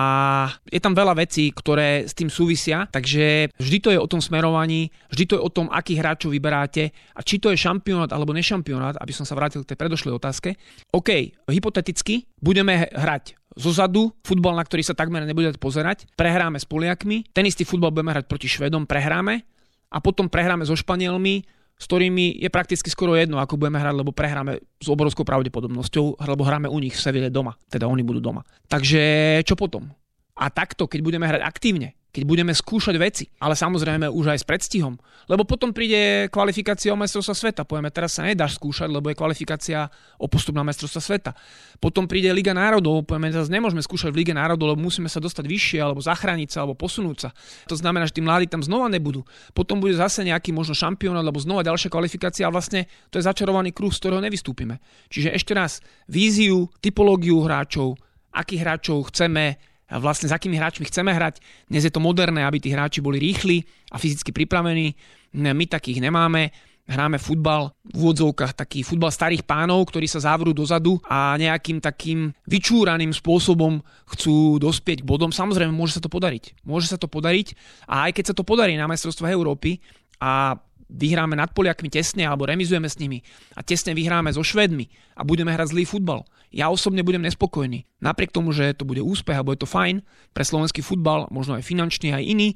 je 0.68 0.80
tam 0.80 0.96
veľa 0.96 1.20
vecí, 1.20 1.52
ktoré 1.52 2.08
s 2.08 2.16
tým 2.16 2.32
súvisia, 2.32 2.88
takže 2.88 3.52
vždy 3.60 3.78
to 3.84 3.88
je 3.92 4.00
o 4.00 4.08
tom 4.08 4.24
smerovaní, 4.24 4.88
vždy 5.12 5.24
to 5.28 5.34
je 5.36 5.42
o 5.44 5.52
tom, 5.52 5.68
akých 5.68 6.00
hráčov 6.00 6.32
vyberáte 6.32 6.96
a 7.12 7.20
či 7.20 7.36
to 7.36 7.52
je 7.52 7.60
šampionát 7.60 8.08
alebo 8.12 8.32
nešampionát, 8.32 8.96
aby 9.00 9.12
som 9.12 9.28
sa 9.28 9.36
vrátil 9.36 9.60
k 9.60 9.76
tej 9.76 9.80
predošlej 9.80 10.16
otázke. 10.16 10.56
OK, 10.96 11.36
hypoteticky 11.52 12.24
budeme 12.40 12.88
hrať 12.88 13.36
zozadu, 13.56 14.12
futbal, 14.20 14.54
na 14.54 14.62
ktorý 14.62 14.84
sa 14.84 14.92
takmer 14.92 15.24
nebude 15.24 15.50
pozerať, 15.56 16.04
prehráme 16.14 16.60
s 16.60 16.68
Poliakmi, 16.68 17.24
ten 17.32 17.48
istý 17.48 17.64
futbal 17.64 17.90
budeme 17.90 18.12
hrať 18.12 18.28
proti 18.28 18.46
Švedom, 18.46 18.84
prehráme 18.84 19.42
a 19.88 19.98
potom 19.98 20.28
prehráme 20.28 20.68
so 20.68 20.76
Španielmi, 20.76 21.42
s 21.76 21.84
ktorými 21.84 22.40
je 22.40 22.48
prakticky 22.48 22.88
skoro 22.88 23.16
jedno, 23.16 23.36
ako 23.36 23.60
budeme 23.60 23.80
hrať, 23.80 23.94
lebo 23.96 24.12
prehráme 24.12 24.60
s 24.60 24.88
obrovskou 24.88 25.24
pravdepodobnosťou, 25.24 26.24
lebo 26.24 26.42
hráme 26.44 26.68
u 26.72 26.78
nich 26.80 26.96
v 26.96 27.02
Seville 27.02 27.32
doma, 27.32 27.56
teda 27.68 27.88
oni 27.88 28.00
budú 28.04 28.20
doma. 28.20 28.44
Takže 28.68 29.40
čo 29.44 29.56
potom? 29.56 29.88
A 30.36 30.52
takto, 30.52 30.84
keď 30.84 31.00
budeme 31.00 31.24
hrať 31.24 31.40
aktívne, 31.40 31.96
keď 32.16 32.24
budeme 32.24 32.56
skúšať 32.56 32.96
veci, 32.96 33.28
ale 33.44 33.52
samozrejme 33.52 34.08
už 34.08 34.32
aj 34.32 34.38
s 34.40 34.48
predstihom. 34.48 34.96
Lebo 35.28 35.44
potom 35.44 35.76
príde 35.76 36.32
kvalifikácia 36.32 36.88
o 36.88 36.96
majstrovstva 36.96 37.36
sveta. 37.36 37.68
Povieme, 37.68 37.92
teraz 37.92 38.16
sa 38.16 38.24
nedáš 38.24 38.56
skúšať, 38.56 38.88
lebo 38.88 39.12
je 39.12 39.20
kvalifikácia 39.20 39.92
o 40.16 40.24
postup 40.24 40.56
na 40.56 40.64
majstrovstva 40.64 41.02
sveta. 41.04 41.36
Potom 41.76 42.08
príde 42.08 42.32
Liga 42.32 42.56
národov, 42.56 43.04
povieme, 43.04 43.28
teraz 43.28 43.52
nemôžeme 43.52 43.84
skúšať 43.84 44.16
v 44.16 44.24
Lige 44.24 44.32
národov, 44.32 44.72
lebo 44.72 44.80
musíme 44.80 45.12
sa 45.12 45.20
dostať 45.20 45.44
vyššie, 45.44 45.78
alebo 45.84 46.00
zachrániť 46.00 46.48
sa, 46.56 46.64
alebo 46.64 46.72
posunúť 46.80 47.28
sa. 47.28 47.30
To 47.68 47.76
znamená, 47.76 48.08
že 48.08 48.16
tí 48.16 48.24
mladí 48.24 48.48
tam 48.48 48.64
znova 48.64 48.88
nebudú. 48.88 49.20
Potom 49.52 49.76
bude 49.76 49.92
zase 49.92 50.24
nejaký 50.24 50.56
možno 50.56 50.72
šampión, 50.72 51.20
alebo 51.20 51.36
znova 51.36 51.68
ďalšia 51.68 51.92
kvalifikácia 51.92 52.48
a 52.48 52.54
vlastne 52.54 52.88
to 53.12 53.20
je 53.20 53.28
začarovaný 53.28 53.76
kruh, 53.76 53.92
z 53.92 54.00
ktorého 54.00 54.24
nevystúpime. 54.24 54.80
Čiže 55.12 55.36
ešte 55.36 55.52
raz, 55.52 55.84
víziu, 56.08 56.72
typológiu 56.80 57.44
hráčov, 57.44 58.00
akých 58.32 58.62
hráčov 58.64 59.12
chceme 59.12 59.75
vlastne 59.88 60.26
s 60.26 60.34
akými 60.34 60.58
hráčmi 60.58 60.86
chceme 60.90 61.14
hrať. 61.14 61.38
Dnes 61.70 61.86
je 61.86 61.92
to 61.94 62.02
moderné, 62.02 62.42
aby 62.42 62.58
tí 62.58 62.74
hráči 62.74 62.98
boli 62.98 63.22
rýchli 63.22 63.62
a 63.94 64.00
fyzicky 64.02 64.34
pripravení. 64.34 64.98
My 65.34 65.64
takých 65.70 66.02
nemáme. 66.02 66.50
Hráme 66.86 67.18
futbal 67.18 67.74
v 67.82 67.98
úvodzovkách, 67.98 68.54
taký 68.54 68.86
futbal 68.86 69.10
starých 69.10 69.42
pánov, 69.42 69.90
ktorí 69.90 70.06
sa 70.06 70.22
závrú 70.22 70.54
dozadu 70.54 71.02
a 71.10 71.34
nejakým 71.34 71.82
takým 71.82 72.30
vyčúraným 72.46 73.10
spôsobom 73.10 73.82
chcú 74.14 74.62
dospieť 74.62 75.02
k 75.02 75.08
bodom. 75.10 75.34
Samozrejme, 75.34 75.74
môže 75.74 75.98
sa 75.98 76.02
to 76.02 76.06
podariť. 76.06 76.62
Môže 76.62 76.86
sa 76.86 76.94
to 76.94 77.10
podariť 77.10 77.58
a 77.90 78.06
aj 78.06 78.14
keď 78.14 78.24
sa 78.30 78.34
to 78.38 78.46
podarí 78.46 78.78
na 78.78 78.86
majstrovstvách 78.86 79.34
Európy 79.34 79.82
a 80.22 80.62
vyhráme 80.90 81.34
nad 81.34 81.50
Poliakmi 81.50 81.90
tesne 81.90 82.26
alebo 82.26 82.46
remizujeme 82.46 82.86
s 82.86 82.98
nimi 82.98 83.22
a 83.54 83.62
tesne 83.62 83.92
vyhráme 83.92 84.30
so 84.30 84.42
Švedmi 84.42 84.86
a 85.18 85.26
budeme 85.26 85.50
hrať 85.50 85.74
zlý 85.74 85.84
futbal. 85.86 86.22
Ja 86.54 86.70
osobne 86.70 87.02
budem 87.02 87.26
nespokojný. 87.26 87.84
Napriek 87.98 88.30
tomu, 88.30 88.54
že 88.54 88.72
to 88.72 88.86
bude 88.86 89.02
úspech 89.02 89.36
a 89.36 89.46
bude 89.46 89.58
to 89.60 89.68
fajn 89.68 90.00
pre 90.30 90.46
slovenský 90.46 90.80
futbal, 90.80 91.26
možno 91.28 91.58
aj 91.58 91.66
finančný, 91.66 92.14
aj 92.14 92.24
iný, 92.24 92.48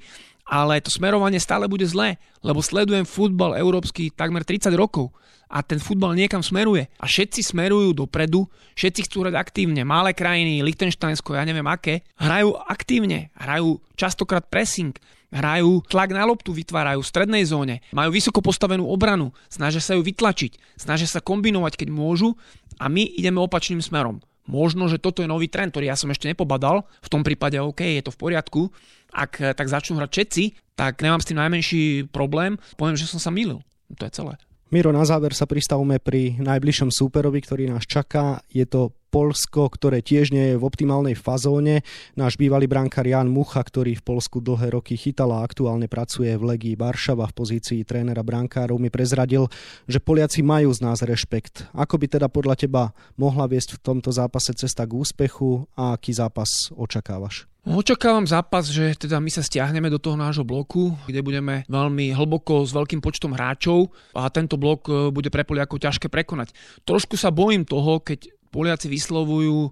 ale 0.51 0.83
to 0.83 0.91
smerovanie 0.91 1.39
stále 1.39 1.71
bude 1.71 1.87
zlé, 1.87 2.19
lebo 2.43 2.59
sledujem 2.59 3.07
futbal 3.07 3.55
európsky 3.55 4.11
takmer 4.11 4.43
30 4.43 4.75
rokov 4.75 5.15
a 5.51 5.63
ten 5.63 5.79
futbal 5.83 6.15
niekam 6.15 6.43
smeruje. 6.43 6.91
A 6.99 7.07
všetci 7.07 7.55
smerujú 7.55 7.95
dopredu, 7.95 8.47
všetci 8.75 9.11
chcú 9.11 9.27
hrať 9.27 9.35
aktívne. 9.39 9.83
Malé 9.87 10.15
krajiny, 10.15 10.63
Liechtensteinsko, 10.63 11.39
ja 11.39 11.47
neviem 11.47 11.67
aké, 11.67 12.07
hrajú 12.19 12.55
aktívne, 12.67 13.35
hrajú 13.39 13.79
častokrát 13.95 14.47
pressing, 14.47 14.95
hrajú 15.31 15.83
tlak 15.87 16.11
na 16.11 16.27
loptu, 16.27 16.51
vytvárajú 16.51 17.01
v 17.03 17.11
strednej 17.11 17.43
zóne, 17.47 17.81
majú 17.95 18.11
vysoko 18.15 18.43
postavenú 18.43 18.87
obranu, 18.87 19.31
snažia 19.47 19.83
sa 19.83 19.95
ju 19.95 20.03
vytlačiť, 20.03 20.79
snažia 20.79 21.07
sa 21.07 21.23
kombinovať, 21.23 21.81
keď 21.81 21.89
môžu 21.91 22.35
a 22.79 22.91
my 22.91 23.03
ideme 23.03 23.39
opačným 23.39 23.83
smerom. 23.83 24.23
Možno, 24.51 24.91
že 24.91 24.99
toto 24.99 25.23
je 25.23 25.31
nový 25.31 25.47
trend, 25.47 25.71
ktorý 25.71 25.95
ja 25.95 25.95
som 25.95 26.11
ešte 26.11 26.27
nepobadal. 26.27 26.83
V 27.07 27.13
tom 27.13 27.23
prípade 27.23 27.55
OK, 27.63 27.87
je 27.87 28.03
to 28.03 28.11
v 28.11 28.19
poriadku. 28.19 28.75
Ak 29.15 29.39
tak 29.39 29.71
začnú 29.71 30.03
hrať 30.03 30.11
všetci, 30.11 30.43
tak 30.75 30.99
nemám 31.07 31.23
s 31.23 31.29
tým 31.31 31.39
najmenší 31.39 32.11
problém. 32.11 32.59
Poviem, 32.75 32.99
že 32.99 33.07
som 33.07 33.23
sa 33.23 33.31
milil. 33.31 33.63
To 33.95 34.03
je 34.03 34.11
celé. 34.11 34.35
Miro, 34.71 34.91
na 34.95 35.03
záver 35.03 35.35
sa 35.35 35.51
pristavme 35.51 35.99
pri 35.99 36.39
najbližšom 36.39 36.95
súperovi, 36.95 37.43
ktorý 37.43 37.71
nás 37.71 37.87
čaká. 37.87 38.43
Je 38.51 38.63
to 38.67 38.95
Polsko, 39.11 39.67
ktoré 39.67 40.01
tiež 40.01 40.31
nie 40.31 40.55
je 40.55 40.57
v 40.57 40.63
optimálnej 40.63 41.19
fazóne. 41.19 41.83
Náš 42.15 42.39
bývalý 42.39 42.71
brankár 42.71 43.05
Jan 43.05 43.27
Mucha, 43.27 43.59
ktorý 43.59 43.99
v 43.99 44.07
Polsku 44.07 44.39
dlhé 44.39 44.79
roky 44.79 44.95
chytal 44.95 45.35
a 45.35 45.43
aktuálne 45.43 45.91
pracuje 45.91 46.31
v 46.39 46.55
Legii 46.55 46.79
Varšava 46.79 47.27
v 47.27 47.37
pozícii 47.37 47.83
trénera 47.83 48.23
brankárov, 48.23 48.79
mi 48.79 48.89
prezradil, 48.89 49.51
že 49.91 49.99
Poliaci 49.99 50.47
majú 50.47 50.71
z 50.71 50.81
nás 50.87 51.03
rešpekt. 51.03 51.67
Ako 51.75 51.99
by 51.99 52.07
teda 52.07 52.31
podľa 52.31 52.55
teba 52.55 52.95
mohla 53.19 53.51
viesť 53.51 53.77
v 53.77 53.83
tomto 53.83 54.15
zápase 54.15 54.55
cesta 54.55 54.87
k 54.87 54.95
úspechu 54.95 55.67
a 55.75 55.99
aký 55.99 56.15
zápas 56.15 56.71
očakávaš? 56.71 57.51
Očakávam 57.61 58.25
zápas, 58.25 58.73
že 58.73 58.97
teda 58.97 59.21
my 59.21 59.29
sa 59.29 59.45
stiahneme 59.45 59.93
do 59.93 60.01
toho 60.01 60.17
nášho 60.17 60.49
bloku, 60.49 60.97
kde 61.05 61.21
budeme 61.21 61.61
veľmi 61.69 62.17
hlboko 62.17 62.65
s 62.65 62.73
veľkým 62.73 63.05
počtom 63.05 63.37
hráčov 63.37 63.93
a 64.17 64.33
tento 64.33 64.57
blok 64.57 64.89
e, 64.89 65.13
bude 65.13 65.29
pre 65.29 65.45
Poliakov 65.45 65.77
ťažké 65.77 66.09
prekonať. 66.09 66.57
Trošku 66.89 67.21
sa 67.21 67.29
bojím 67.29 67.69
toho, 67.69 68.01
keď 68.01 68.33
Poliaci 68.51 68.91
vyslovujú 68.91 69.71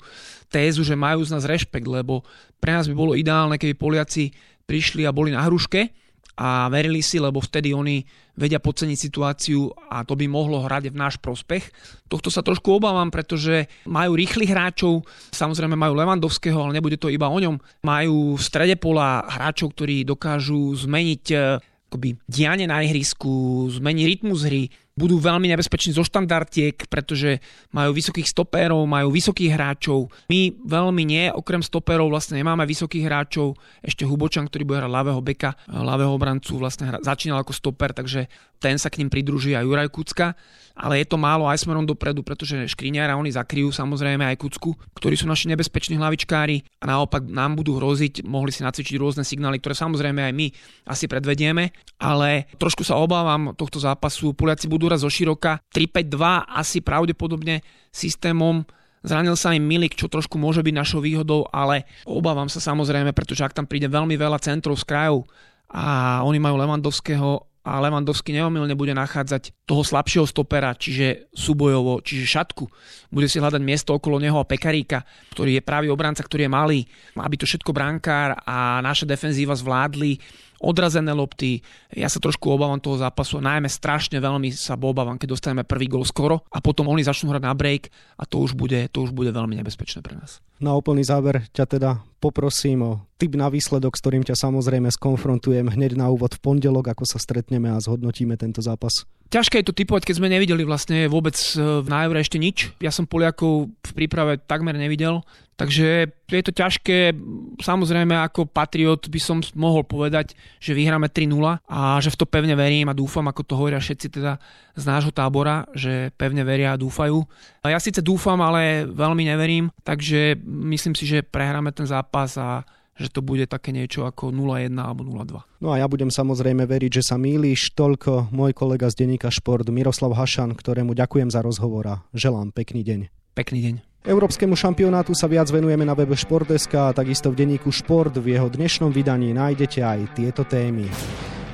tézu, 0.49 0.87
že 0.87 0.95
majú 0.95 1.23
z 1.27 1.35
nás 1.35 1.45
rešpekt, 1.45 1.87
lebo 1.87 2.23
pre 2.63 2.75
nás 2.75 2.87
by 2.87 2.95
bolo 2.95 3.13
ideálne, 3.19 3.59
keby 3.59 3.75
Poliaci 3.75 4.31
prišli 4.65 5.05
a 5.05 5.15
boli 5.15 5.35
na 5.35 5.45
hruške, 5.45 5.91
a 6.39 6.71
verili 6.71 7.03
si, 7.03 7.19
lebo 7.19 7.43
vtedy 7.43 7.75
oni 7.75 8.07
vedia 8.39 8.63
podceniť 8.63 8.95
situáciu 8.95 9.75
a 9.91 10.07
to 10.07 10.15
by 10.15 10.31
mohlo 10.31 10.63
hrať 10.63 10.95
v 10.95 10.97
náš 10.97 11.19
prospech. 11.19 11.67
Tohto 12.07 12.31
sa 12.31 12.47
trošku 12.47 12.79
obávam, 12.79 13.11
pretože 13.11 13.67
majú 13.91 14.15
rýchlych 14.15 14.55
hráčov, 14.55 15.03
samozrejme 15.35 15.75
majú 15.75 15.99
Levandovského, 15.99 16.55
ale 16.55 16.79
nebude 16.79 16.95
to 16.95 17.11
iba 17.11 17.27
o 17.27 17.35
ňom. 17.43 17.59
Majú 17.83 18.39
v 18.39 18.43
strede 18.43 18.79
pola 18.79 19.27
hráčov, 19.27 19.75
ktorí 19.75 20.07
dokážu 20.07 20.79
zmeniť 20.79 21.25
eh, 21.35 21.59
akoby 21.91 22.23
dianie 22.31 22.71
na 22.71 22.87
ihrisku, 22.87 23.67
zmeniť 23.75 24.05
rytmus 24.07 24.47
hry, 24.47 24.71
budú 24.99 25.23
veľmi 25.23 25.47
nebezpeční 25.55 25.95
zo 25.95 26.03
štandardiek, 26.03 26.75
pretože 26.91 27.39
majú 27.71 27.95
vysokých 27.95 28.27
stopérov, 28.27 28.83
majú 28.91 29.15
vysokých 29.15 29.55
hráčov. 29.55 30.11
My 30.27 30.51
veľmi 30.51 31.03
nie, 31.07 31.31
okrem 31.31 31.63
stopérov 31.63 32.11
vlastne 32.11 32.43
nemáme 32.43 32.67
vysokých 32.67 33.07
hráčov. 33.07 33.55
Ešte 33.79 34.03
Hubočan, 34.03 34.51
ktorý 34.51 34.67
bude 34.67 34.79
hrať 34.83 34.91
ľavého 34.91 35.21
beka, 35.23 35.55
ľavého 35.71 36.11
obrancu, 36.11 36.59
vlastne 36.59 36.91
hra, 36.91 36.99
začínal 36.99 37.39
ako 37.47 37.55
stoper, 37.55 37.95
takže 37.95 38.27
ten 38.59 38.75
sa 38.75 38.91
k 38.91 38.99
ním 38.99 39.09
pridruží 39.09 39.55
aj 39.55 39.63
Juraj 39.63 39.89
Kucka, 39.95 40.35
ale 40.75 41.03
je 41.03 41.07
to 41.07 41.15
málo 41.19 41.47
aj 41.47 41.63
smerom 41.63 41.87
dopredu, 41.87 42.27
pretože 42.27 42.59
Škriňar 42.75 43.15
a 43.15 43.19
oni 43.19 43.31
zakryjú 43.31 43.71
samozrejme 43.71 44.27
aj 44.35 44.39
Kucku, 44.39 44.75
ktorí 44.99 45.15
sú 45.15 45.31
naši 45.31 45.51
nebezpeční 45.51 45.99
hlavičkári 45.99 46.83
a 46.83 46.85
naopak 46.91 47.23
nám 47.27 47.55
budú 47.59 47.79
hroziť, 47.79 48.27
mohli 48.27 48.51
si 48.51 48.67
nacvičiť 48.67 48.99
rôzne 48.99 49.23
signály, 49.23 49.63
ktoré 49.63 49.79
samozrejme 49.79 50.27
aj 50.27 50.35
my 50.35 50.47
asi 50.91 51.07
predvedieme, 51.07 51.71
ale 52.03 52.51
trošku 52.59 52.83
sa 52.83 52.99
obávam 52.99 53.55
tohto 53.55 53.79
zápasu. 53.79 54.35
Poliaci 54.35 54.67
budú 54.67 54.88
raz 54.91 55.05
zo 55.05 55.11
široka, 55.13 55.61
3-5-2 55.73 56.49
asi 56.49 56.83
pravdepodobne 56.85 57.65
systémom. 57.89 58.65
Zranil 59.07 59.39
sa 59.39 59.55
im 59.55 59.65
Milik, 59.65 59.95
čo 59.95 60.11
trošku 60.11 60.37
môže 60.37 60.61
byť 60.61 60.75
našou 60.75 61.01
výhodou, 61.01 61.47
ale 61.55 61.87
obávam 62.05 62.51
sa 62.51 62.59
samozrejme, 62.59 63.15
pretože 63.15 63.47
ak 63.47 63.55
tam 63.55 63.65
príde 63.65 63.87
veľmi 63.87 64.19
veľa 64.19 64.43
centrov 64.43 64.77
z 64.77 64.85
krajov 64.85 65.25
a 65.71 66.21
oni 66.25 66.41
majú 66.41 66.57
Levandovského 66.61 67.48
a 67.69 67.85
Levandovský 67.85 68.33
neomilne 68.33 68.73
bude 68.73 68.97
nachádzať 68.97 69.53
toho 69.69 69.85
slabšieho 69.85 70.25
stopera, 70.25 70.73
čiže 70.73 71.29
súbojovo, 71.37 72.01
čiže 72.01 72.25
šatku. 72.25 72.65
Bude 73.13 73.29
si 73.29 73.37
hľadať 73.37 73.61
miesto 73.61 73.93
okolo 73.93 74.17
neho 74.17 74.41
a 74.41 74.49
Pekaríka, 74.49 75.05
ktorý 75.37 75.61
je 75.61 75.67
pravý 75.67 75.93
obranca, 75.93 76.25
ktorý 76.25 76.49
je 76.49 76.53
malý, 76.53 76.81
aby 77.21 77.37
to 77.37 77.45
všetko 77.45 77.77
brankár 77.77 78.41
a 78.49 78.81
naša 78.81 79.05
defenzíva 79.05 79.53
zvládli 79.53 80.17
odrazené 80.59 81.15
lopty. 81.15 81.63
Ja 81.95 82.11
sa 82.11 82.19
trošku 82.19 82.51
obávam 82.51 82.83
toho 82.83 82.99
zápasu, 82.99 83.39
najmä 83.39 83.71
strašne 83.71 84.19
veľmi 84.19 84.51
sa 84.51 84.75
obávam, 84.75 85.15
keď 85.15 85.39
dostaneme 85.39 85.63
prvý 85.63 85.87
gol 85.87 86.03
skoro 86.03 86.43
a 86.51 86.59
potom 86.59 86.91
oni 86.91 87.07
začnú 87.07 87.31
hrať 87.31 87.43
na 87.47 87.55
break 87.55 87.93
a 88.19 88.27
to 88.27 88.43
už 88.43 88.59
bude, 88.59 88.91
to 88.91 89.07
už 89.07 89.15
bude 89.15 89.31
veľmi 89.31 89.55
nebezpečné 89.63 90.03
pre 90.03 90.19
nás. 90.19 90.43
Na 90.59 90.75
úplný 90.75 91.07
záver 91.07 91.47
ťa 91.55 91.65
teda 91.71 91.91
poprosím 92.19 92.79
o 92.83 92.93
tip 93.19 93.35
na 93.35 93.51
výsledok, 93.51 93.95
s 93.95 94.03
ktorým 94.03 94.27
ťa 94.27 94.39
samozrejme 94.39 94.91
skonfrontujem 94.91 95.67
hneď 95.71 95.99
na 95.99 96.11
úvod 96.11 96.39
v 96.39 96.43
pondelok, 96.43 96.95
ako 96.95 97.05
sa 97.07 97.19
stretneme 97.19 97.71
a 97.71 97.83
zhodnotíme 97.83 98.39
tento 98.39 98.63
zápas. 98.63 99.07
Ťažké 99.29 99.61
je 99.61 99.69
to 99.69 99.77
typovať, 99.77 100.09
keď 100.09 100.15
sme 100.17 100.33
nevideli 100.33 100.65
vlastne 100.65 101.05
vôbec 101.05 101.37
e, 101.37 101.61
na 101.85 102.09
Eure 102.09 102.25
ešte 102.25 102.41
nič. 102.41 102.73
Ja 102.81 102.89
som 102.89 103.05
Poliakov 103.05 103.69
v 103.69 103.93
príprave 103.93 104.41
takmer 104.41 104.73
nevidel, 104.73 105.21
takže 105.61 106.09
je 106.33 106.45
to 106.49 106.57
ťažké. 106.57 107.13
Samozrejme 107.61 108.17
ako 108.25 108.49
patriot 108.49 109.05
by 109.13 109.21
som 109.21 109.45
mohol 109.53 109.85
povedať, 109.85 110.33
že 110.65 110.73
vyhráme 110.73 111.13
3-0 111.13 111.61
a 111.61 112.01
že 112.01 112.09
v 112.09 112.17
to 112.17 112.25
pevne 112.25 112.57
verím 112.57 112.89
a 112.89 112.97
dúfam, 112.97 113.29
ako 113.29 113.45
to 113.45 113.59
hovoria 113.61 113.77
všetci 113.77 114.17
teda 114.17 114.41
z 114.73 114.85
nášho 114.89 115.13
tábora, 115.13 115.69
že 115.77 116.09
pevne 116.17 116.41
veria 116.49 116.73
a 116.73 116.81
dúfajú. 116.81 117.21
Ja 117.69 117.77
síce 117.85 118.01
dúfam, 118.01 118.41
ale 118.41 118.89
veľmi 118.89 119.29
neverím, 119.29 119.69
takže 119.85 120.41
myslím 120.41 120.97
si, 120.97 121.05
že 121.05 121.21
prehráme 121.21 121.69
ten 121.77 121.85
zápas 121.85 122.33
a 122.41 122.65
že 122.99 123.09
to 123.09 123.23
bude 123.23 123.47
také 123.47 123.71
niečo 123.71 124.05
ako 124.05 124.35
0-1 124.35 124.75
alebo 124.77 125.07
0-2. 125.07 125.63
No 125.63 125.71
a 125.71 125.79
ja 125.79 125.87
budem 125.87 126.11
samozrejme 126.11 126.67
veriť, 126.67 127.01
že 127.01 127.07
sa 127.07 127.17
mýliš. 127.17 127.73
Toľko 127.79 128.35
môj 128.35 128.53
kolega 128.53 128.91
z 128.91 129.07
denníka 129.07 129.31
Šport 129.31 129.71
Miroslav 129.71 130.19
Hašan, 130.19 130.59
ktorému 130.59 130.99
ďakujem 130.99 131.31
za 131.31 131.41
rozhovor 131.41 131.87
a 131.87 131.97
želám 132.11 132.51
pekný 132.51 132.83
deň. 132.83 133.01
Pekný 133.39 133.59
deň. 133.63 133.75
Európskemu 134.09 134.55
šampionátu 134.59 135.15
sa 135.15 135.31
viac 135.31 135.47
venujeme 135.51 135.87
na 135.87 135.95
webe 135.95 136.15
Športeska 136.15 136.91
a 136.91 136.95
takisto 136.95 137.31
v 137.31 137.47
denníku 137.47 137.71
Šport. 137.71 138.15
V 138.19 138.35
jeho 138.35 138.51
dnešnom 138.51 138.91
vydaní 138.91 139.31
nájdete 139.35 139.81
aj 139.83 140.01
tieto 140.19 140.43
témy. 140.43 140.87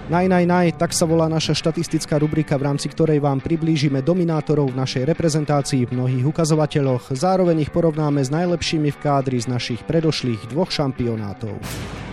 Naj, 0.04 0.28
naj, 0.28 0.44
naj, 0.44 0.76
tak 0.76 0.92
sa 0.92 1.08
volá 1.08 1.32
naša 1.32 1.56
štatistická 1.56 2.20
rubrika, 2.20 2.60
v 2.60 2.68
rámci 2.68 2.92
ktorej 2.92 3.24
vám 3.24 3.40
priblížime 3.40 4.04
dominátorov 4.04 4.76
v 4.76 4.84
našej 4.84 5.08
reprezentácii 5.08 5.88
v 5.88 5.96
mnohých 5.96 6.28
ukazovateľoch. 6.28 7.16
Zároveň 7.16 7.64
ich 7.64 7.72
porovnáme 7.72 8.20
s 8.20 8.28
najlepšími 8.28 8.92
v 8.92 9.00
kádri 9.00 9.40
z 9.40 9.48
našich 9.48 9.80
predošlých 9.88 10.52
dvoch 10.52 10.68
šampionátov. 10.68 11.56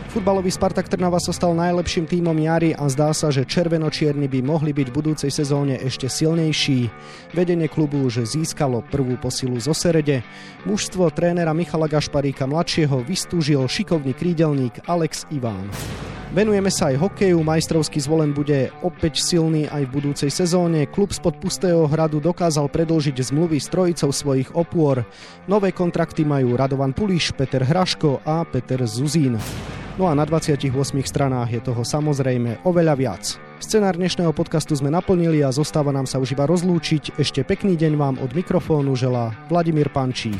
Futbalový 0.07 0.47
Spartak 0.55 0.87
Trnava 0.87 1.19
sa 1.19 1.35
stal 1.35 1.51
najlepším 1.51 2.07
tímom 2.07 2.35
jary 2.39 2.71
a 2.71 2.87
zdá 2.87 3.11
sa, 3.11 3.27
že 3.27 3.43
červeno-čierni 3.43 4.31
by 4.31 4.39
mohli 4.39 4.71
byť 4.71 4.87
v 4.87 4.95
budúcej 4.95 5.31
sezóne 5.31 5.75
ešte 5.75 6.07
silnejší. 6.07 6.87
Vedenie 7.35 7.67
klubu 7.67 8.07
už 8.07 8.23
získalo 8.23 8.87
prvú 8.87 9.19
posilu 9.19 9.59
zo 9.59 9.75
Serede. 9.75 10.23
Mužstvo 10.63 11.11
trénera 11.11 11.51
Michala 11.51 11.91
Gašparíka 11.91 12.47
mladšieho 12.47 13.03
vystúžil 13.03 13.59
šikovný 13.67 14.15
krídelník 14.15 14.79
Alex 14.87 15.27
Iván. 15.27 15.67
Venujeme 16.31 16.71
sa 16.71 16.87
aj 16.87 17.11
hokeju, 17.11 17.43
majstrovský 17.43 17.99
zvolen 17.99 18.31
bude 18.31 18.71
opäť 18.87 19.19
silný 19.19 19.67
aj 19.67 19.83
v 19.83 19.93
budúcej 19.99 20.31
sezóne. 20.31 20.87
Klub 20.87 21.11
spod 21.11 21.35
Pustého 21.35 21.83
hradu 21.91 22.23
dokázal 22.23 22.71
predlžiť 22.71 23.19
zmluvy 23.19 23.59
s 23.59 23.67
trojicou 23.67 24.15
svojich 24.15 24.47
opôr. 24.55 25.03
Nové 25.51 25.75
kontrakty 25.75 26.23
majú 26.23 26.55
Radovan 26.55 26.95
Puliš, 26.95 27.35
Peter 27.35 27.59
Hraško 27.67 28.23
a 28.23 28.47
Peter 28.47 28.79
Zuzín. 28.87 29.35
No 29.99 30.07
a 30.07 30.15
na 30.15 30.23
28 30.23 30.71
stranách 31.03 31.51
je 31.51 31.61
toho 31.67 31.83
samozrejme 31.83 32.63
oveľa 32.63 32.95
viac. 32.95 33.23
Scenár 33.59 33.99
dnešného 33.99 34.31
podcastu 34.31 34.71
sme 34.71 34.87
naplnili 34.87 35.43
a 35.43 35.51
zostáva 35.51 35.91
nám 35.91 36.07
sa 36.07 36.15
už 36.15 36.31
iba 36.31 36.47
rozlúčiť. 36.47 37.19
Ešte 37.19 37.43
pekný 37.43 37.75
deň 37.75 37.99
vám 37.99 38.15
od 38.23 38.31
mikrofónu 38.31 38.95
želá 38.95 39.35
Vladimír 39.51 39.91
Pančík. 39.91 40.39